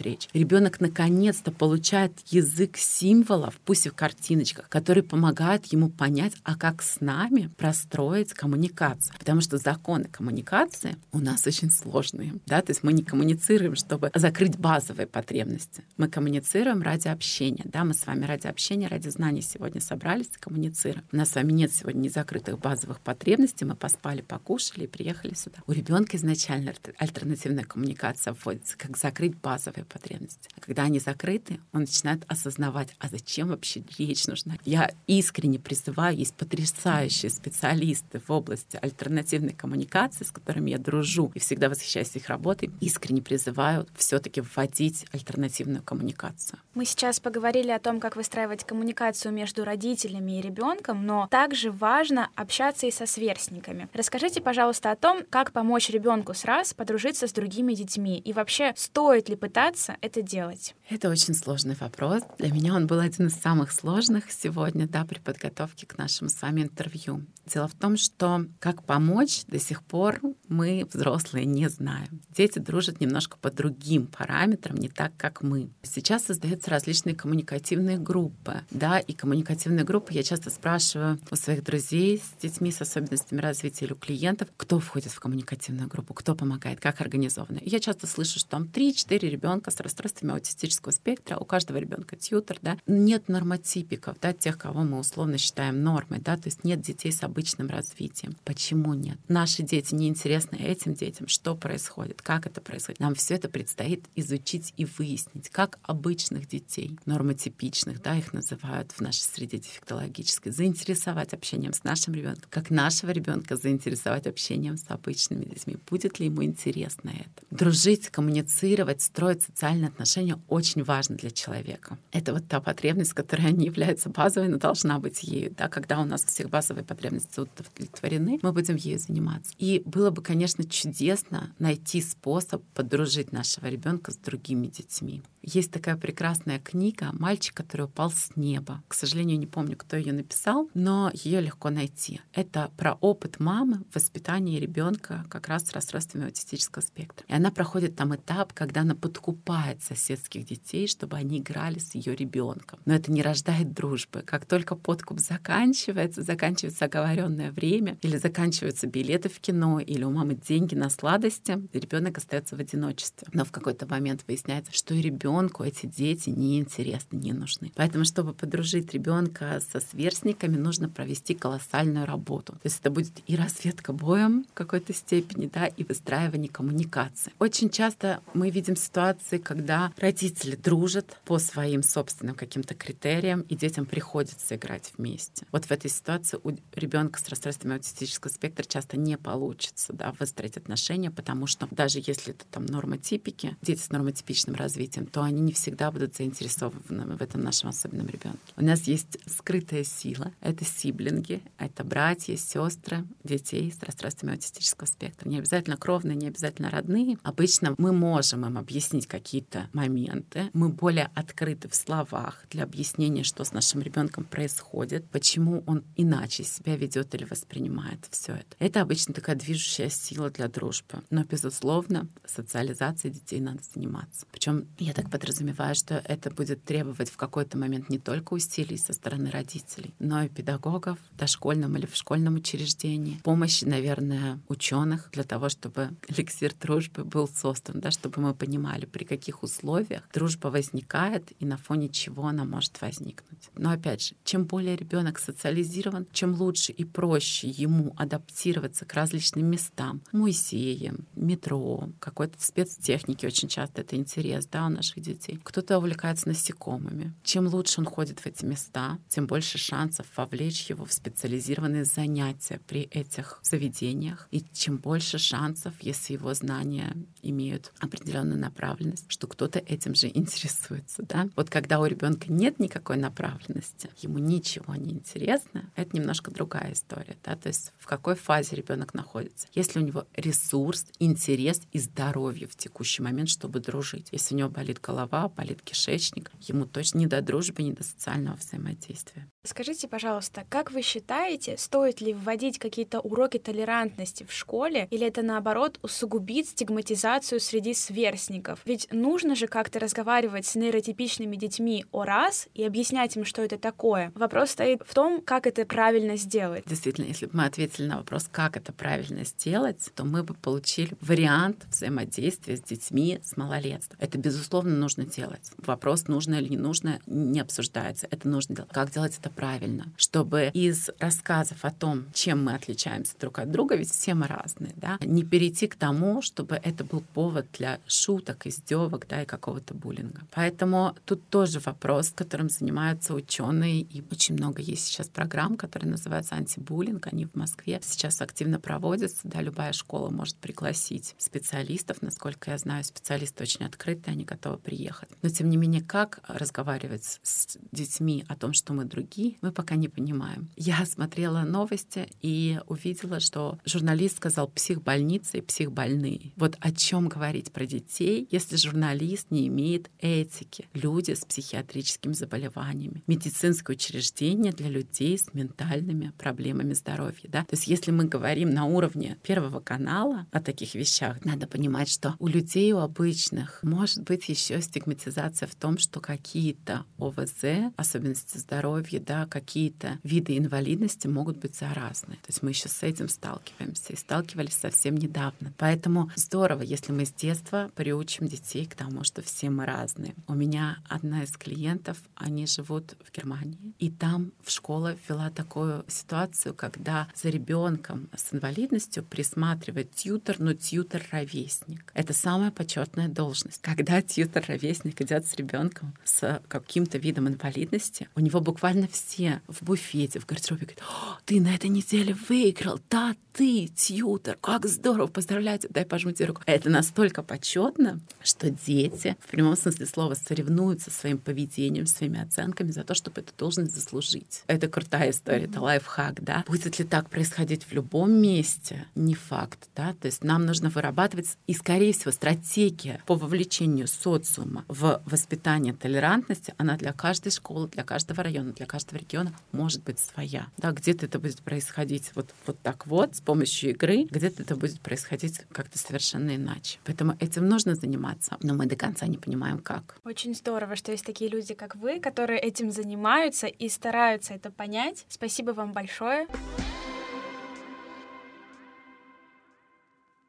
[0.01, 0.29] речь.
[0.33, 6.83] Ребенок наконец-то получает язык символов, пусть и в картиночках, которые помогают ему понять, а как
[6.83, 9.15] с нами простроить коммуникацию.
[9.19, 12.35] Потому что законы коммуникации у нас очень сложные.
[12.47, 12.63] Да?
[12.63, 15.83] То есть мы не коммуницируем, чтобы закрыть базовые потребности.
[15.97, 17.65] Мы коммуницируем ради общения.
[17.65, 21.05] Да, мы с вами ради общения, ради знаний сегодня собрались и коммуницируем.
[21.13, 23.65] У нас с вами нет сегодня незакрытых базовых потребностей.
[23.65, 25.59] Мы поспали, покушали и приехали сюда.
[25.67, 30.49] У ребенка изначально альтернативная коммуникация вводится, как закрыть базовые потребности.
[30.57, 34.57] А когда они закрыты, он начинает осознавать, а зачем вообще речь нужна.
[34.65, 41.39] Я искренне призываю, есть потрясающие специалисты в области альтернативной коммуникации, с которыми я дружу и
[41.39, 46.59] всегда восхищаюсь их работой, искренне призываю все-таки вводить альтернативную коммуникацию.
[46.75, 52.31] Мы сейчас поговорили о том, как выстраивать коммуникацию между родителями и ребенком, но также важно
[52.35, 53.89] общаться и со сверстниками.
[53.93, 58.73] Расскажите, пожалуйста, о том, как помочь ребенку с раз подружиться с другими детьми и вообще
[58.77, 60.75] стоит ли пытаться это делать?
[60.89, 62.23] Это очень сложный вопрос.
[62.39, 66.41] Для меня он был один из самых сложных сегодня, да, при подготовке к нашему с
[66.43, 67.23] вами интервью.
[67.47, 72.23] Дело в том, что как помочь до сих пор мы, взрослые, не знаем.
[72.31, 75.71] Дети дружат немножко по другим параметрам, не так, как мы.
[75.83, 82.19] Сейчас создаются различные коммуникативные группы, да, и коммуникативные группы я часто спрашиваю у своих друзей
[82.19, 86.81] с детьми с особенностями развития или у клиентов, кто входит в коммуникативную группу, кто помогает,
[86.81, 87.59] как организовано.
[87.59, 92.17] И я часто слышу, что там 3-4 ребенка с расстройствами аутистического спектра, у каждого ребенка
[92.17, 96.81] тьютер, да, нет нормотипиков, да, тех, кого мы условно считаем нормой, да, то есть нет
[96.81, 98.37] детей с обычным развитием.
[98.45, 99.19] Почему нет?
[99.29, 101.29] Наши дети не интересны этим детям.
[101.29, 102.21] Что происходит?
[102.21, 103.01] Как это происходит?
[103.01, 109.01] Нам все это предстоит изучить и выяснить, как обычных детей, нормотипичных, да, их называют в
[109.01, 115.45] нашей среде дефектологической, заинтересовать общением с нашим ребенком, как нашего ребенка заинтересовать общением с обычными
[115.45, 115.77] детьми.
[115.89, 117.47] Будет ли ему интересно это?
[117.51, 121.99] Дружить, коммуницировать, строить социальные отношения очень важно для человека.
[122.11, 125.55] Это вот та потребность, которая не является базовой, но должна быть ею.
[125.57, 125.69] Да?
[125.69, 129.53] Когда у нас всех базовые потребности потребности удовлетворены, мы будем ею заниматься.
[129.59, 135.23] И было бы, конечно, чудесно найти способ подружить нашего ребенка с другими детьми.
[135.43, 138.83] Есть такая прекрасная книга «Мальчик, который упал с неба».
[138.87, 142.21] К сожалению, не помню, кто ее написал, но ее легко найти.
[142.33, 147.27] Это про опыт мамы в воспитании ребенка как раз с расстройствами аутистического спектра.
[147.27, 152.15] И она проходит там этап, когда она подкупает соседских детей, чтобы они играли с ее
[152.15, 152.79] ребенком.
[152.85, 154.23] Но это не рождает дружбы.
[154.25, 160.37] Как только подкуп заканчивается, заканчивается оговоренное время, или заканчиваются билеты в кино, или у мамы
[160.37, 163.27] деньги на сладости, ребенок остается в одиночестве.
[163.33, 167.73] Но в какой-то момент выясняется, что и ребенок ребенку эти дети не интересны, не нужны.
[167.75, 172.53] Поэтому, чтобы подружить ребенка со сверстниками, нужно провести колоссальную работу.
[172.53, 177.33] То есть это будет и разведка боем в какой-то степени, да, и выстраивание коммуникации.
[177.39, 183.87] Очень часто мы видим ситуации, когда родители дружат по своим собственным каким-то критериям, и детям
[183.87, 185.47] приходится играть вместе.
[185.51, 190.57] Вот в этой ситуации у ребенка с расстройством аутистического спектра часто не получится да, выстроить
[190.57, 195.53] отношения, потому что даже если это там нормотипики, дети с нормотипичным развитием, то они не
[195.53, 198.39] всегда будут заинтересованы в этом нашем особенном ребенке.
[198.57, 200.33] У нас есть скрытая сила.
[200.41, 205.29] Это сиблинги, это братья, сестры детей с расстройствами аутистического спектра.
[205.29, 207.19] Не обязательно кровные, не обязательно родные.
[207.23, 210.51] Обычно мы можем им объяснить какие-то моменты.
[210.53, 216.45] Мы более открыты в словах для объяснения, что с нашим ребенком происходит, почему он иначе
[216.45, 218.57] себя ведет или воспринимает все это.
[218.59, 221.03] Это обычно такая движущая сила для дружбы.
[221.11, 224.27] Но, безусловно, социализацией детей надо заниматься.
[224.33, 228.95] Причем, я так подразумеваю, что это будет требовать в какой-то момент не только усилий со
[228.95, 235.25] стороны родителей, но и педагогов в дошкольном или в школьном учреждении, помощи, наверное, ученых для
[235.25, 241.33] того, чтобы эликсир дружбы был создан, да, чтобы мы понимали, при каких условиях дружба возникает
[241.39, 243.51] и на фоне чего она может возникнуть.
[243.55, 249.47] Но опять же, чем более ребенок социализирован, чем лучше и проще ему адаптироваться к различным
[249.47, 255.39] местам, музеям, метро, какой-то спецтехники, очень часто это интерес да, у наших детей.
[255.43, 257.13] Кто-то увлекается насекомыми.
[257.23, 262.61] Чем лучше он ходит в эти места, тем больше шансов вовлечь его в специализированные занятия
[262.67, 264.29] при этих заведениях.
[264.31, 271.03] И чем больше шансов, если его знания имеют определенную направленность, что кто-то этим же интересуется.
[271.03, 271.29] Да?
[271.37, 277.17] Вот когда у ребенка нет никакой направленности, ему ничего не интересно, это немножко другая история.
[277.25, 277.37] Да?
[277.37, 279.49] То есть в какой фазе ребенок находится.
[279.55, 284.09] Если у него ресурс, интерес и здоровье в текущий момент, чтобы дружить.
[284.13, 284.92] Если у него болит голова,
[285.29, 289.32] болит кишечник, ему точно не до дружбы, не до социального взаимодействия.
[289.45, 295.23] Скажите, пожалуйста, как вы считаете, стоит ли вводить какие-то уроки толерантности в школе, или это
[295.23, 298.61] наоборот усугубит стигматизацию среди сверстников?
[298.65, 303.59] Ведь нужно же как-то разговаривать с нейротипичными детьми о раз и объяснять им, что это
[303.59, 304.13] такое.
[304.15, 306.63] Вопрос стоит в том, как это правильно сделать.
[306.65, 310.97] Действительно, если бы мы ответили на вопрос, как это правильно сделать, то мы бы получили
[311.01, 313.97] вариант взаимодействия с детьми с малолетства.
[313.99, 315.51] Это, безусловно, нужно делать.
[315.57, 318.07] Вопрос, нужно или не нужно, не обсуждается.
[318.09, 318.71] Это нужно делать.
[318.71, 319.93] Как делать это правильно?
[319.97, 324.73] Чтобы из рассказов о том, чем мы отличаемся друг от друга, ведь все мы разные,
[324.77, 329.75] да, не перейти к тому, чтобы это был повод для шуток, издевок, да, и какого-то
[329.75, 330.23] буллинга.
[330.31, 336.35] Поэтому тут тоже вопрос, которым занимаются ученые, и очень много есть сейчас программ, которые называются
[336.35, 342.59] антибуллинг, они в Москве сейчас активно проводятся, да, любая школа может пригласить специалистов, насколько я
[342.59, 345.09] знаю, специалисты очень открыты, они готовы приехать.
[345.23, 349.77] Но тем не менее, как разговаривать с детьми о том, что мы другие, мы пока
[349.77, 350.49] не понимаем.
[350.57, 356.33] Я смотрела новости и увидела, что журналист сказал психбольницы и психбольные.
[356.37, 360.69] Вот о чем говорить про детей, если журналист не имеет этики.
[360.75, 363.03] Люди с психиатрическими заболеваниями.
[363.07, 367.29] Медицинское учреждение для людей с ментальными проблемами здоровья.
[367.29, 367.41] Да?
[367.45, 372.17] То есть если мы говорим на уровне Первого канала о таких вещах, надо понимать, что
[372.19, 379.01] у людей, у обычных, может быть еще стигматизация в том, что какие-то ОВЗ, особенности здоровья,
[379.13, 382.15] да, какие-то виды инвалидности могут быть заразны.
[382.15, 385.53] То есть мы еще с этим сталкиваемся и сталкивались совсем недавно.
[385.59, 390.15] Поэтому здорово, если мы с детства приучим детей к тому, что все мы разные.
[390.29, 395.85] У меня одна из клиентов, они живут в Германии, и там в школа ввела такую
[395.89, 401.93] ситуацию, когда за ребенком с инвалидностью присматривает тьютер, но тьютер-ровесник.
[401.93, 403.61] Это самая почетная должность.
[403.61, 409.02] Когда тьютер-ровесник идет с ребенком с каким-то видом инвалидности, у него буквально все
[409.47, 410.83] в буфете, в гардеробе говорят,
[411.25, 416.27] ты на этой неделе выиграл, да, ты, тьютер, как здорово, поздравляю тебя, дай пожму тебе
[416.27, 416.43] руку.
[416.47, 422.85] Это настолько почетно, что дети в прямом смысле слова соревнуются своим поведением, своими оценками за
[422.85, 424.43] то, чтобы эту должность заслужить.
[424.47, 426.45] Это крутая история, это лайфхак, да.
[426.47, 428.87] Будет ли так происходить в любом месте?
[428.95, 429.95] Не факт, да.
[429.95, 436.55] То есть нам нужно вырабатывать, и, скорее всего, стратегия по вовлечению социума в воспитание толерантности,
[436.59, 440.49] она для каждой школы, для каждого района, для каждого региона может быть своя.
[440.57, 445.41] Да, где-то это будет происходить вот, вот так вот, помощью игры, где-то это будет происходить
[445.53, 446.79] как-то совершенно иначе.
[446.85, 449.97] Поэтому этим нужно заниматься, но мы до конца не понимаем, как.
[450.05, 455.07] Очень здорово, что есть такие люди, как вы, которые этим занимаются и стараются это понять.
[455.09, 456.27] Спасибо вам большое.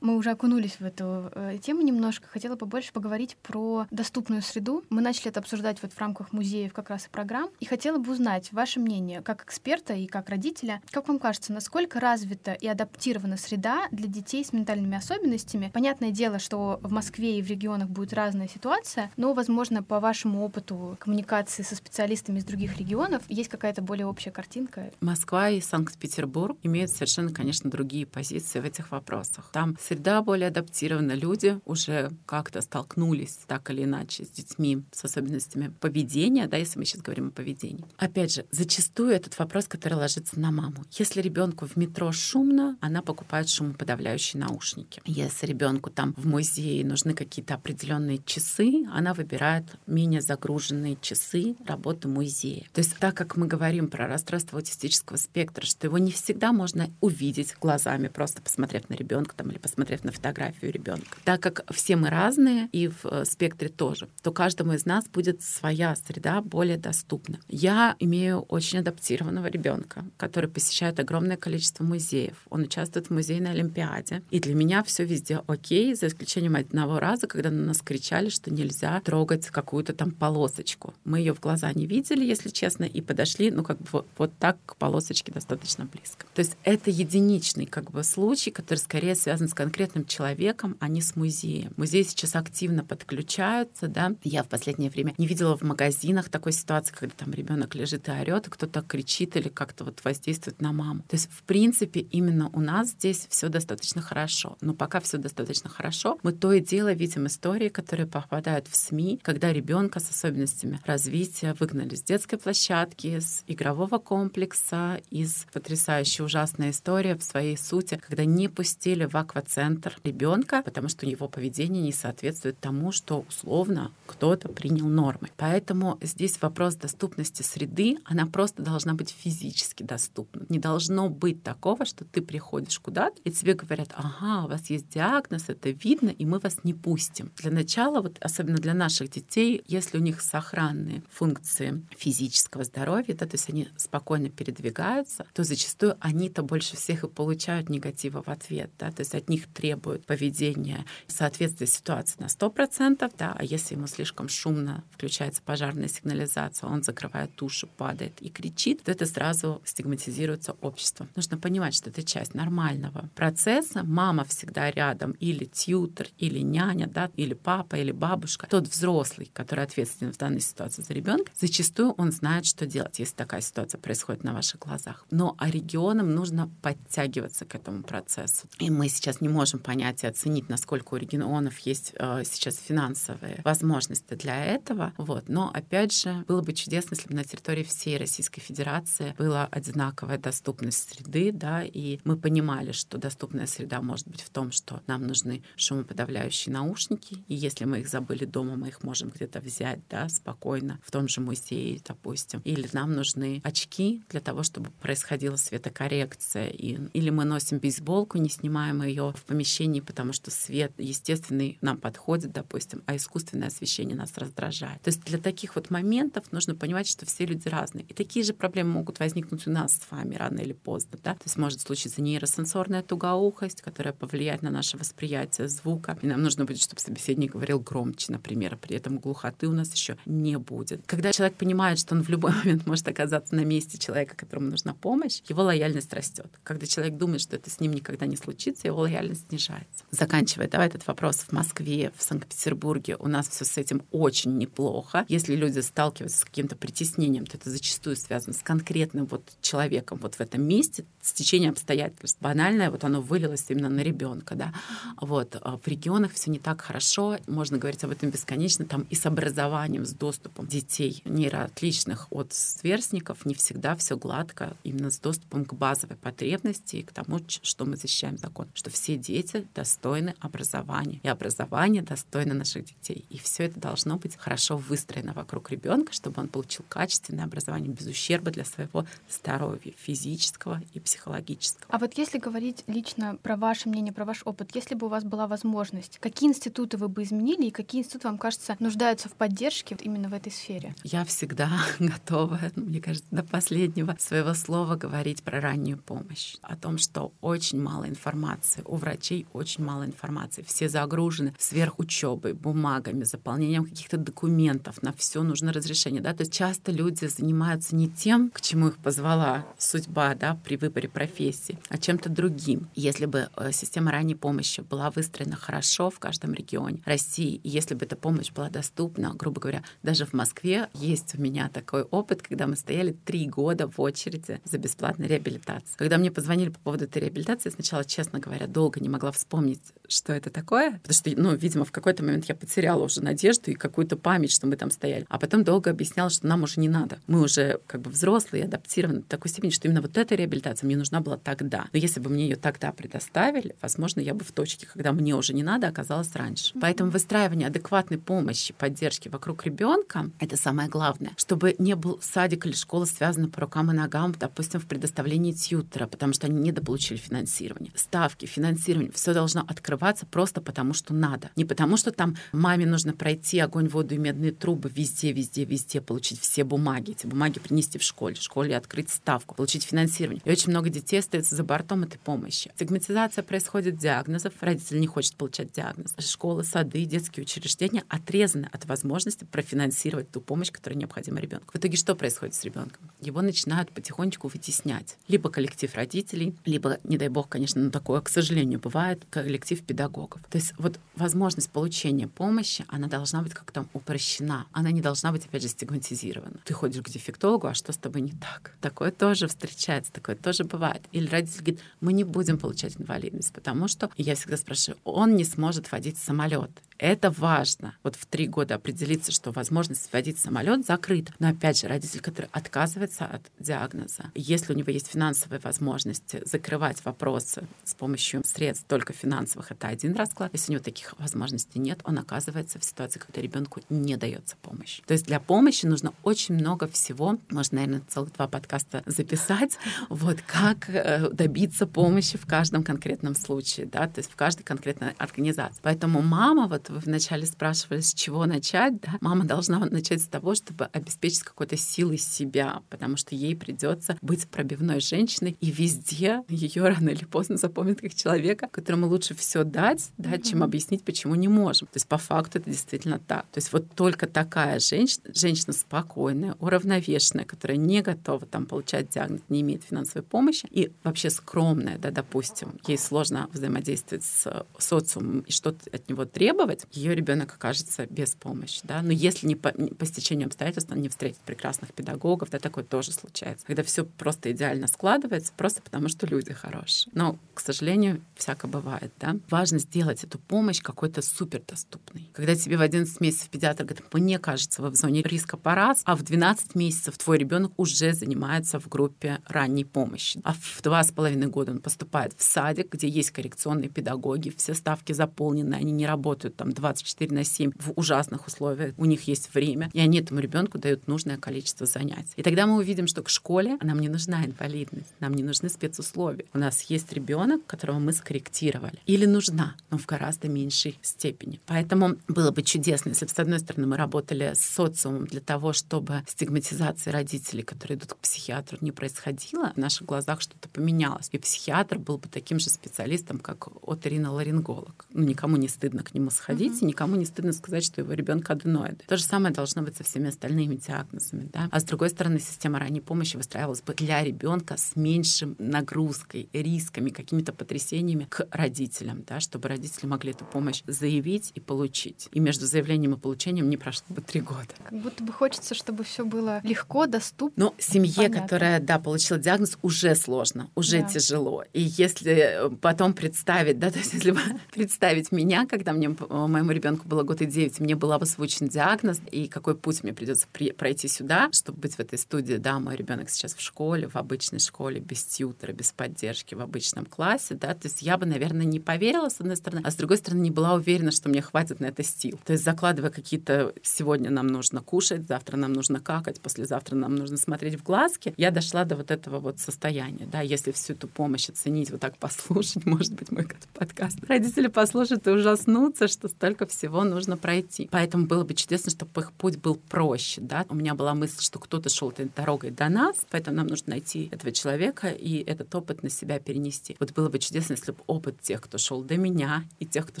[0.00, 2.26] Мы уже окунулись в эту э, тему немножко.
[2.28, 4.84] Хотела побольше поговорить про доступную среду.
[4.90, 7.50] Мы начали это обсуждать вот в рамках музеев как раз и программ.
[7.60, 10.80] И хотела бы узнать ваше мнение как эксперта и как родителя.
[10.90, 15.70] Как вам кажется, насколько развита и адаптирована среда для детей с ментальными особенностями?
[15.72, 20.44] Понятное дело, что в Москве и в регионах будет разная ситуация, но, возможно, по вашему
[20.44, 24.90] опыту коммуникации со специалистами из других регионов есть какая-то более общая картинка.
[25.00, 29.50] Москва и Санкт-Петербург имеют совершенно, конечно, другие позиции в этих вопросах.
[29.52, 35.72] Там среда более адаптирована, люди уже как-то столкнулись так или иначе с детьми с особенностями
[35.80, 37.84] поведения, да, если мы сейчас говорим о поведении.
[37.96, 40.84] Опять же, зачастую этот вопрос, который ложится на маму.
[40.92, 45.02] Если ребенку в метро шумно, она покупает шумоподавляющие наушники.
[45.06, 52.06] Если ребенку там в музее нужны какие-то определенные часы, она выбирает менее загруженные часы работы
[52.06, 52.64] музея.
[52.72, 56.88] То есть так как мы говорим про расстройство аутистического спектра, что его не всегда можно
[57.00, 61.18] увидеть глазами, просто посмотрев на ребенка там или посмотрев посмотрев на фотографию ребенка.
[61.24, 65.42] Так как все мы разные и в э, спектре тоже, то каждому из нас будет
[65.42, 67.38] своя среда более доступна.
[67.48, 72.36] Я имею очень адаптированного ребенка, который посещает огромное количество музеев.
[72.50, 74.22] Он участвует в музейной олимпиаде.
[74.30, 78.52] И для меня все везде окей, за исключением одного раза, когда на нас кричали, что
[78.52, 80.92] нельзя трогать какую-то там полосочку.
[81.04, 84.58] Мы ее в глаза не видели, если честно, и подошли, ну, как бы вот, так
[84.66, 86.26] к полосочке достаточно близко.
[86.34, 89.69] То есть это единичный как бы случай, который скорее связан с конкретным
[90.06, 91.72] человеком, а не с музеем.
[91.76, 94.14] Музеи сейчас активно подключаются, да.
[94.24, 98.10] Я в последнее время не видела в магазинах такой ситуации, когда там ребенок лежит и
[98.10, 101.04] орет, и кто-то кричит или как-то вот воздействует на маму.
[101.08, 104.56] То есть, в принципе, именно у нас здесь все достаточно хорошо.
[104.60, 109.20] Но пока все достаточно хорошо, мы то и дело видим истории, которые попадают в СМИ,
[109.22, 116.70] когда ребенка с особенностями развития выгнали с детской площадки, с игрового комплекса, из потрясающей ужасной
[116.70, 119.59] истории в своей сути, когда не пустили в аквацентр
[120.04, 125.28] ребенка, потому что его поведение не соответствует тому, что условно кто-то принял нормы.
[125.36, 130.46] Поэтому здесь вопрос доступности среды, она просто должна быть физически доступна.
[130.48, 134.88] Не должно быть такого, что ты приходишь куда-то, и тебе говорят, ага, у вас есть
[134.88, 137.30] диагноз, это видно, и мы вас не пустим.
[137.36, 143.26] Для начала, вот особенно для наших детей, если у них сохранные функции физического здоровья, да,
[143.26, 148.70] то есть они спокойно передвигаются, то зачастую они-то больше всех и получают негатива в ответ.
[148.78, 153.44] Да, то есть от них требуют поведения в соответствии с ситуацией на 100%, да, а
[153.44, 159.06] если ему слишком шумно включается пожарная сигнализация, он закрывает уши, падает и кричит, то это
[159.06, 161.08] сразу стигматизируется обществом.
[161.16, 163.82] Нужно понимать, что это часть нормального процесса.
[163.82, 168.46] Мама всегда рядом, или тьютер, или няня, да, или папа, или бабушка.
[168.48, 173.14] Тот взрослый, который ответственен в данной ситуации за ребенка, зачастую он знает, что делать, если
[173.14, 175.06] такая ситуация происходит на ваших глазах.
[175.10, 178.46] Но а регионам нужно подтягиваться к этому процессу.
[178.58, 183.40] И мы сейчас не можем понять и оценить, насколько у регионов есть э, сейчас финансовые
[183.44, 184.92] возможности для этого.
[184.96, 185.28] Вот.
[185.28, 190.18] Но, опять же, было бы чудесно, если бы на территории всей Российской Федерации была одинаковая
[190.18, 195.06] доступность среды, да, и мы понимали, что доступная среда может быть в том, что нам
[195.06, 200.08] нужны шумоподавляющие наушники, и если мы их забыли дома, мы их можем где-то взять, да,
[200.08, 202.40] спокойно, в том же музее, допустим.
[202.44, 206.48] Или нам нужны очки для того, чтобы происходила светокоррекция.
[206.48, 211.78] И, или мы носим бейсболку, не снимаем ее в помещении, потому что свет естественный нам
[211.78, 214.82] подходит, допустим, а искусственное освещение нас раздражает.
[214.82, 217.84] То есть для таких вот моментов нужно понимать, что все люди разные.
[217.84, 220.98] И такие же проблемы могут возникнуть у нас с вами рано или поздно.
[221.02, 221.14] Да?
[221.14, 225.98] То есть может случиться нейросенсорная тугоухость, которая повлияет на наше восприятие звука.
[226.02, 228.56] И нам нужно будет, чтобы собеседник говорил громче, например.
[228.56, 230.82] При этом глухоты у нас еще не будет.
[230.86, 234.74] Когда человек понимает, что он в любой момент может оказаться на месте человека, которому нужна
[234.74, 236.26] помощь, его лояльность растет.
[236.42, 239.84] Когда человек думает, что это с ним никогда не случится, его лояльность снижается.
[239.90, 241.16] Заканчивая, давай этот вопрос.
[241.16, 245.04] В Москве, в Санкт-Петербурге у нас все с этим очень неплохо.
[245.08, 250.14] Если люди сталкиваются с каким-то притеснением, то это зачастую связано с конкретным вот человеком вот
[250.14, 252.18] в этом месте, с течением обстоятельств.
[252.20, 254.52] Банальное, вот оно вылилось именно на ребенка, да.
[255.00, 255.36] Вот.
[255.40, 259.06] А в регионах все не так хорошо, можно говорить об этом бесконечно, там и с
[259.06, 265.54] образованием, с доступом детей нейроотличных от сверстников не всегда все гладко, именно с доступом к
[265.54, 271.08] базовой потребности и к тому, что мы защищаем закон, что все дети достойны образования, и
[271.08, 273.04] образование достойно наших детей.
[273.10, 277.86] И все это должно быть хорошо выстроено вокруг ребенка, чтобы он получил качественное образование без
[277.86, 281.66] ущерба для своего здоровья физического и психологического.
[281.68, 285.04] А вот если говорить лично про ваше мнение, про ваш опыт, если бы у вас
[285.04, 289.76] была возможность, какие институты вы бы изменили и какие институты, вам кажется, нуждаются в поддержке
[289.80, 290.74] именно в этой сфере?
[290.84, 296.56] Я всегда готова, ну, мне кажется, до последнего своего слова говорить про раннюю помощь, о
[296.56, 298.89] том, что очень мало информации, у врачей
[299.32, 306.14] очень мало информации, все загружены сверхучебой, бумагами, заполнением каких-то документов, на все нужно разрешение, да,
[306.14, 310.88] то есть часто люди занимаются не тем, к чему их позвала судьба, да, при выборе
[310.88, 312.68] профессии, а чем-то другим.
[312.74, 317.84] Если бы э, система ранней помощи была выстроена хорошо в каждом регионе России, если бы
[317.84, 322.46] эта помощь была доступна, грубо говоря, даже в Москве есть у меня такой опыт, когда
[322.46, 325.76] мы стояли три года в очереди за бесплатной реабилитацией.
[325.76, 330.12] Когда мне позвонили по поводу этой реабилитации, сначала, честно говоря, долго не могла вспомнить, что
[330.12, 333.96] это такое, потому что, ну, видимо, в какой-то момент я потеряла уже надежду и какую-то
[333.96, 335.06] память, что мы там стояли.
[335.08, 336.98] А потом долго объясняла, что нам уже не надо.
[337.06, 340.76] Мы уже как бы взрослые, адаптированы до такой степени, что именно вот эта реабилитация мне
[340.76, 341.66] нужна была тогда.
[341.72, 345.34] Но если бы мне ее тогда предоставили, возможно, я бы в точке, когда мне уже
[345.34, 346.54] не надо, оказалась раньше.
[346.60, 351.12] Поэтому выстраивание адекватной помощи, поддержки вокруг ребенка— это самое главное.
[351.16, 355.86] Чтобы не был садик или школа связаны по рукам и ногам, допустим, в предоставлении тьютера,
[355.86, 357.72] потому что они недополучили финансирование.
[357.74, 358.92] Ставки, финансирование финансированию.
[358.92, 361.30] Все должно открываться просто потому, что надо.
[361.36, 365.80] Не потому, что там маме нужно пройти огонь, воду и медные трубы везде, везде, везде,
[365.80, 370.22] получить все бумаги, эти бумаги принести в школе, в школе открыть ставку, получить финансирование.
[370.24, 372.50] И очень много детей остается за бортом этой помощи.
[372.54, 375.94] Стигматизация происходит диагнозов, родители не хочет получать диагноз.
[375.98, 381.52] Школы, сады, детские учреждения отрезаны от возможности профинансировать ту помощь, которая необходима ребенку.
[381.52, 382.90] В итоге что происходит с ребенком?
[383.00, 384.96] Его начинают потихонечку вытеснять.
[385.08, 390.20] Либо коллектив родителей, либо, не дай бог, конечно, но такое, к сожалению, бывает, коллектив педагогов.
[390.30, 394.46] То есть вот возможность получения помощи, она должна быть как-то упрощена.
[394.52, 396.40] Она не должна быть, опять же, стигматизирована.
[396.44, 398.54] Ты ходишь к дефектологу, а что с тобой не так?
[398.60, 400.82] Такое тоже встречается, такое тоже бывает.
[400.92, 405.24] Или родитель говорит, мы не будем получать инвалидность, потому что, я всегда спрашиваю, он не
[405.24, 406.50] сможет водить самолет.
[406.80, 407.74] Это важно.
[407.82, 411.12] Вот в три года определиться, что возможность водить самолет закрыта.
[411.18, 416.82] Но опять же, родитель, который отказывается от диагноза, если у него есть финансовые возможности закрывать
[416.86, 420.30] вопросы с помощью средств только финансовых, это один расклад.
[420.32, 424.80] Если у него таких возможностей нет, он оказывается в ситуации, когда ребенку не дается помощь.
[424.86, 427.18] То есть для помощи нужно очень много всего.
[427.28, 429.58] Можно, наверное, целых два подкаста записать.
[429.90, 434.92] Вот как э, добиться помощи в каждом конкретном случае, да, то есть в каждой конкретной
[434.92, 435.60] организации.
[435.60, 440.34] Поэтому мама вот вы вначале спрашивали, с чего начать, да, мама должна начать с того,
[440.34, 446.68] чтобы обеспечить какой-то силой себя, потому что ей придется быть пробивной женщиной, и везде ее
[446.68, 450.22] рано или поздно запомнят как человека, которому лучше все дать, да, mm-hmm.
[450.22, 451.66] чем объяснить, почему не можем.
[451.68, 453.22] То есть по факту это действительно так.
[453.32, 459.20] То есть вот только такая женщина, женщина спокойная, уравновешенная, которая не готова там получать диагноз,
[459.28, 465.32] не имеет финансовой помощи и вообще скромная, да, допустим, ей сложно взаимодействовать с социумом и
[465.32, 468.60] что-то от него требовать, делать, ее ребенок окажется без помощи.
[468.64, 468.82] Да?
[468.82, 472.64] Но если не по, не по стечению обстоятельств он не встретит прекрасных педагогов, да, такое
[472.64, 473.46] тоже случается.
[473.46, 476.90] Когда все просто идеально складывается, просто потому что люди хорошие.
[476.94, 478.92] Но, к сожалению, всяко бывает.
[479.00, 479.16] Да?
[479.28, 482.08] Важно сделать эту помощь какой-то супер доступной.
[482.12, 485.82] Когда тебе в 11 месяцев педиатр говорит, мне кажется, вы в зоне риска по раз,
[485.84, 490.20] а в 12 месяцев твой ребенок уже занимается в группе ранней помощи.
[490.24, 494.54] А в два с половиной года он поступает в садик, где есть коррекционные педагоги, все
[494.54, 499.32] ставки заполнены, они не работают там 24 на 7 в ужасных условиях, у них есть
[499.34, 502.12] время, и они этому ребенку дают нужное количество занятий.
[502.16, 506.24] И тогда мы увидим, что к школе нам не нужна инвалидность, нам не нужны спецусловия.
[506.32, 508.78] У нас есть ребенок, которого мы скорректировали.
[508.86, 511.40] Или нужна, но в гораздо меньшей степени.
[511.46, 515.52] Поэтому было бы чудесно, если бы, с одной стороны, мы работали с социумом для того,
[515.52, 521.08] чтобы стигматизация родителей, которые идут к психиатру, не происходила, в наших глазах что-то поменялось.
[521.12, 524.86] И психиатр был бы таким же специалистом, как оториноларинголог.
[524.92, 527.92] Ну, никому не стыдно к нему сходить, ходить, и никому не стыдно сказать, что его
[527.92, 528.84] ребенка аденоиды.
[528.86, 531.28] То же самое должно быть со всеми остальными диагнозами.
[531.32, 531.48] Да?
[531.50, 536.90] А с другой стороны, система ранней помощи выстраивалась бы для ребенка с меньшим нагрузкой, рисками,
[536.90, 542.08] какими-то потрясениями к родителям, да, чтобы родители могли эту помощь заявить и получить.
[542.12, 544.48] И между заявлением и получением не прошло бы три года.
[544.64, 547.44] Как будто бы хочется, чтобы все было легко, доступно.
[547.44, 548.22] Но семье, Понятно.
[548.22, 550.88] которая, да, получила диагноз, уже сложно, уже да.
[550.88, 551.44] тяжело.
[551.52, 554.14] И если потом представить, да, то есть если
[554.52, 555.90] представить меня, когда мне
[556.26, 560.26] моему ребенку было год и девять, мне был озвучен диагноз, и какой путь мне придется
[560.56, 562.34] пройти сюда, чтобы быть в этой студии.
[562.34, 566.86] Да, мой ребенок сейчас в школе, в обычной школе, без тьютера, без поддержки, в обычном
[566.86, 569.96] классе, да, то есть я бы, наверное, не поверила, с одной стороны, а с другой
[569.96, 572.18] стороны, не была уверена, что мне хватит на это сил.
[572.24, 577.16] То есть закладывая какие-то сегодня нам нужно кушать, завтра нам нужно какать, послезавтра нам нужно
[577.16, 581.28] смотреть в глазки, я дошла до вот этого вот состояния, да, если всю эту помощь
[581.28, 586.84] оценить, вот так послушать, может быть, мой подкаст, родители послушают и ужаснутся, что столько всего
[586.84, 587.68] нужно пройти.
[587.70, 590.20] Поэтому было бы чудесно, чтобы их путь был проще.
[590.20, 590.44] Да?
[590.48, 594.08] У меня была мысль, что кто-то шел этой дорогой до нас, поэтому нам нужно найти
[594.12, 596.76] этого человека и этот опыт на себя перенести.
[596.78, 600.00] Вот было бы чудесно, если бы опыт тех, кто шел до меня, и тех, кто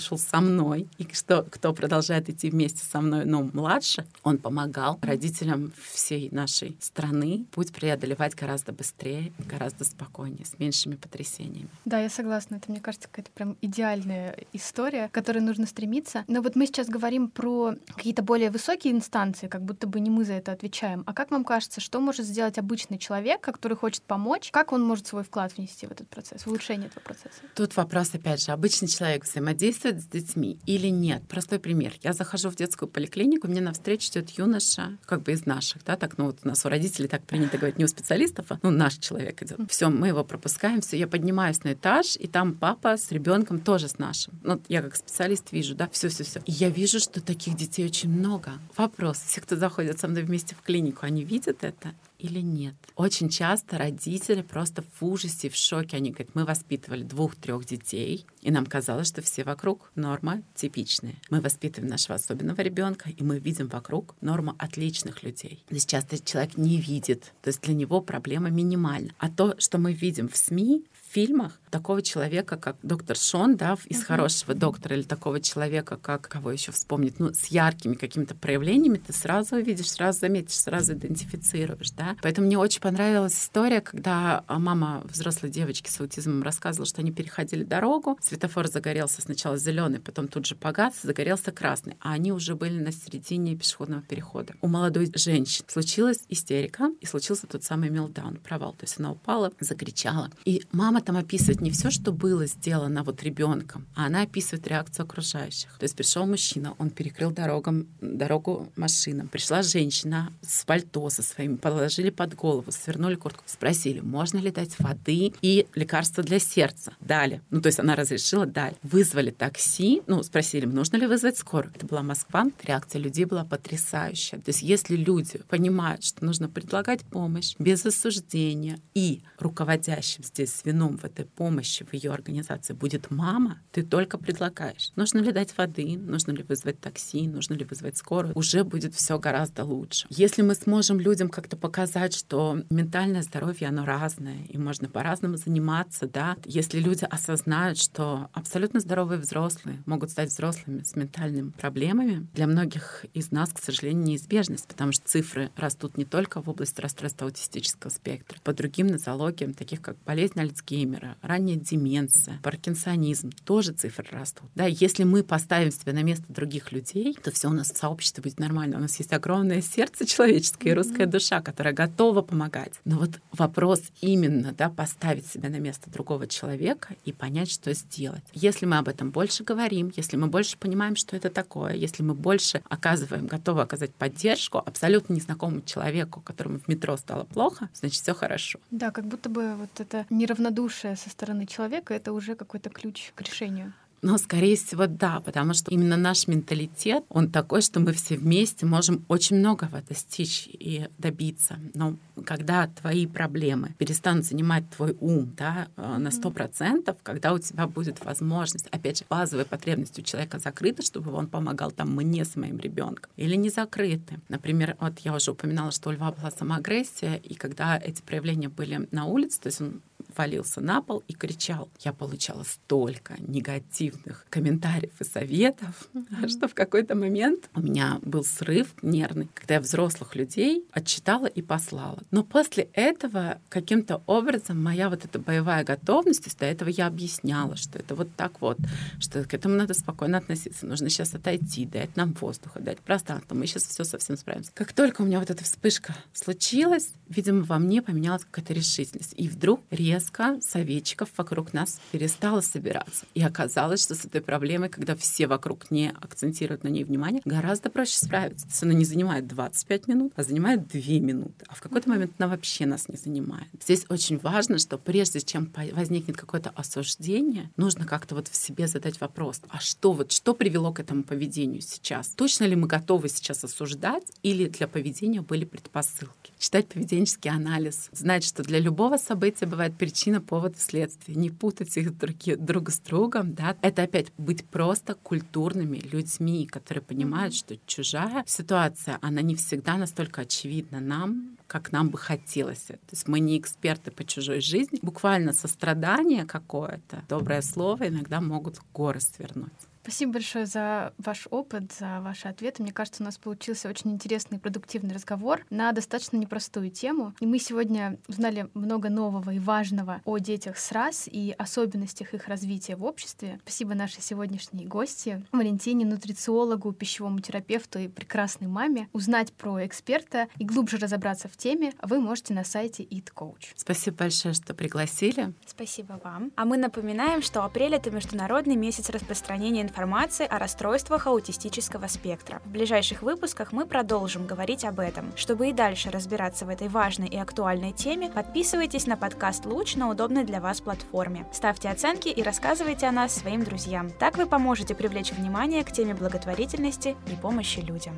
[0.00, 4.98] шел со мной, и что, кто продолжает идти вместе со мной, но младше, он помогал
[5.02, 11.68] родителям всей нашей страны путь преодолевать гораздо быстрее, гораздо спокойнее, с меньшими потрясениями.
[11.84, 12.56] Да, я согласна.
[12.56, 16.24] Это, мне кажется, какая-то прям идеальная история, к которой нужно стремиться, находиться.
[16.28, 20.24] Но вот мы сейчас говорим про какие-то более высокие инстанции, как будто бы не мы
[20.24, 21.02] за это отвечаем.
[21.06, 24.50] А как вам кажется, что может сделать обычный человек, который хочет помочь?
[24.50, 27.40] Как он может свой вклад внести в этот процесс, в улучшение этого процесса?
[27.54, 31.22] Тут вопрос, опять же, обычный человек взаимодействует с детьми или нет?
[31.28, 31.92] Простой пример.
[32.02, 36.18] Я захожу в детскую поликлинику, мне навстречу идет юноша, как бы из наших, да, так,
[36.18, 38.94] ну вот у нас у родителей так принято говорить, не у специалистов, а ну наш
[38.94, 39.58] человек идет.
[39.68, 43.88] Все, мы его пропускаем, все, я поднимаюсь на этаж, и там папа с ребенком тоже
[43.88, 44.38] с нашим.
[44.42, 46.42] Ну, я как специалист вижу, да, все-все-все.
[46.46, 48.52] Я вижу, что таких детей очень много.
[48.76, 51.94] Вопрос, все, кто заходят со мной вместе в клинику, они видят это?
[52.20, 52.74] или нет.
[52.96, 55.96] Очень часто родители просто в ужасе, в шоке.
[55.96, 61.16] Они говорят, мы воспитывали двух-трех детей, и нам казалось, что все вокруг норма типичные.
[61.30, 65.64] Мы воспитываем нашего особенного ребенка, и мы видим вокруг норму отличных людей.
[65.68, 69.12] То есть часто человек не видит, то есть для него проблема минимальна.
[69.18, 74.00] А то, что мы видим в СМИ, фильмах такого человека, как доктор Шон, да, из
[74.00, 74.04] uh-huh.
[74.04, 79.12] хорошего доктора, или такого человека, как кого еще вспомнить, ну, с яркими какими-то проявлениями, ты
[79.12, 82.16] сразу увидишь, сразу заметишь, сразу идентифицируешь, да.
[82.22, 87.62] Поэтому мне очень понравилась история, когда мама взрослой девочки с аутизмом рассказывала, что они переходили
[87.62, 92.80] дорогу, светофор загорелся сначала зеленый, потом тут же погас, загорелся красный, а они уже были
[92.80, 94.54] на середине пешеходного перехода.
[94.60, 98.72] У молодой женщины случилась истерика, и случился тот самый мелдаун, провал.
[98.72, 100.30] То есть она упала, закричала.
[100.44, 105.04] И мама там описывает не все, что было сделано вот ребенком, а она описывает реакцию
[105.04, 105.70] окружающих.
[105.78, 109.28] То есть пришел мужчина, он перекрыл дорогам, дорогу машинам.
[109.28, 114.78] Пришла женщина с пальто со своим, положили под голову, свернули куртку, спросили, можно ли дать
[114.78, 116.92] воды и лекарства для сердца.
[117.00, 117.40] Дали.
[117.50, 118.76] Ну, то есть она разрешила, дали.
[118.82, 121.72] Вызвали такси, ну, спросили, нужно ли вызвать скорую.
[121.74, 122.46] Это была Москва.
[122.62, 124.38] Реакция людей была потрясающая.
[124.40, 130.89] То есть если люди понимают, что нужно предлагать помощь без осуждения и руководящим здесь звеном
[130.96, 134.90] в этой помощи в ее организации будет мама, ты только предлагаешь.
[134.96, 139.18] Нужно ли дать воды, нужно ли вызвать такси, нужно ли вызвать скорую, уже будет все
[139.18, 140.06] гораздо лучше.
[140.10, 146.06] Если мы сможем людям как-то показать, что ментальное здоровье, оно разное, и можно по-разному заниматься,
[146.06, 152.46] да, если люди осознают, что абсолютно здоровые взрослые могут стать взрослыми с ментальными проблемами, для
[152.46, 157.26] многих из нас, к сожалению, неизбежность, потому что цифры растут не только в области расстройства
[157.26, 164.06] аутистического спектра, по другим нозологиям, таких как болезнь Альцгеймера, Альцгеймера, ранняя деменция, паркинсонизм, тоже цифры
[164.10, 164.48] растут.
[164.54, 168.22] Да, если мы поставим себя на место других людей, то все у нас в сообществе
[168.22, 168.78] будет нормально.
[168.78, 172.72] У нас есть огромное сердце человеческое и русская душа, которая готова помогать.
[172.84, 178.22] Но вот вопрос именно, да, поставить себя на место другого человека и понять, что сделать.
[178.32, 182.14] Если мы об этом больше говорим, если мы больше понимаем, что это такое, если мы
[182.14, 188.14] больше оказываем, готовы оказать поддержку абсолютно незнакомому человеку, которому в метро стало плохо, значит, все
[188.14, 188.58] хорошо.
[188.70, 193.12] Да, как будто бы вот это неравнодушие равнодушие со стороны человека— это уже какой-то ключ
[193.14, 193.72] к решению.
[194.02, 198.64] Но, скорее всего, да, потому что именно наш менталитет, он такой, что мы все вместе
[198.64, 201.58] можем очень многого достичь и добиться.
[201.74, 207.38] Но когда твои проблемы перестанут занимать твой ум да, э, на сто процентов, когда у
[207.38, 212.24] тебя будет возможность, опять же, базовые потребности у человека закрыты, чтобы он помогал там мне
[212.24, 214.18] с моим ребенком, или не закрыты.
[214.30, 218.88] Например, вот я уже упоминала, что у льва была самоагрессия, и когда эти проявления были
[218.92, 219.82] на улице, то есть он
[220.16, 221.68] валился на пол и кричал.
[221.80, 226.28] Я получала столько негативных комментариев и советов, mm-hmm.
[226.28, 231.42] что в какой-то момент у меня был срыв нервный, когда я взрослых людей отчитала и
[231.42, 232.02] послала.
[232.10, 236.86] Но после этого каким-то образом моя вот эта боевая готовность, то есть до этого я
[236.86, 238.58] объясняла, что это вот так вот,
[238.98, 243.46] что к этому надо спокойно относиться, нужно сейчас отойти, дать нам воздуха, дать пространство, мы
[243.46, 244.50] сейчас все совсем справимся.
[244.54, 249.14] Как только у меня вот эта вспышка случилась, видимо, во мне поменялась какая-то решительность.
[249.16, 253.06] И вдруг резко резко советчиков вокруг нас перестало собираться.
[253.14, 257.70] И оказалось, что с этой проблемой, когда все вокруг не акцентируют на ней внимание, гораздо
[257.70, 258.46] проще справиться.
[258.46, 261.44] То есть она не занимает 25 минут, а занимает 2 минуты.
[261.48, 263.48] А в какой-то момент она вообще нас не занимает.
[263.60, 269.00] Здесь очень важно, что прежде чем возникнет какое-то осуждение, нужно как-то вот в себе задать
[269.00, 272.08] вопрос, а что вот, что привело к этому поведению сейчас?
[272.08, 276.32] Точно ли мы готовы сейчас осуждать или для поведения были предпосылки?
[276.38, 281.16] Читать поведенческий анализ, знать, что для любого события бывает причина повод и следствие.
[281.16, 283.56] Не путать их друг, друг с другом, да.
[283.62, 290.20] Это опять быть просто культурными людьми, которые понимают, что чужая ситуация, она не всегда настолько
[290.20, 292.64] очевидна нам, как нам бы хотелось.
[292.64, 294.78] То есть мы не эксперты по чужой жизни.
[294.82, 299.69] Буквально сострадание какое-то, доброе слово иногда могут горы свернуть.
[299.90, 302.62] Спасибо большое за ваш опыт, за ваши ответы.
[302.62, 307.12] Мне кажется, у нас получился очень интересный и продуктивный разговор на достаточно непростую тему.
[307.18, 312.28] И мы сегодня узнали много нового и важного о детях с РАС и особенностях их
[312.28, 313.40] развития в обществе.
[313.42, 318.88] Спасибо нашей сегодняшней гости, Валентине, нутрициологу, пищевому терапевту и прекрасной маме.
[318.92, 323.54] Узнать про эксперта и глубже разобраться в теме вы можете на сайте Eat Coach.
[323.56, 325.34] Спасибо большое, что пригласили.
[325.44, 326.30] Спасибо вам.
[326.36, 332.42] А мы напоминаем, что апрель— это Международный месяц распространения информации о расстройствах аутистического спектра.
[332.44, 335.10] В ближайших выпусках мы продолжим говорить об этом.
[335.16, 339.88] Чтобы и дальше разбираться в этой важной и актуальной теме, подписывайтесь на подкаст «Луч» на
[339.88, 341.26] удобной для вас платформе.
[341.32, 343.90] Ставьте оценки и рассказывайте о нас своим друзьям.
[343.90, 347.94] Так вы поможете привлечь внимание к теме благотворительности и помощи людям.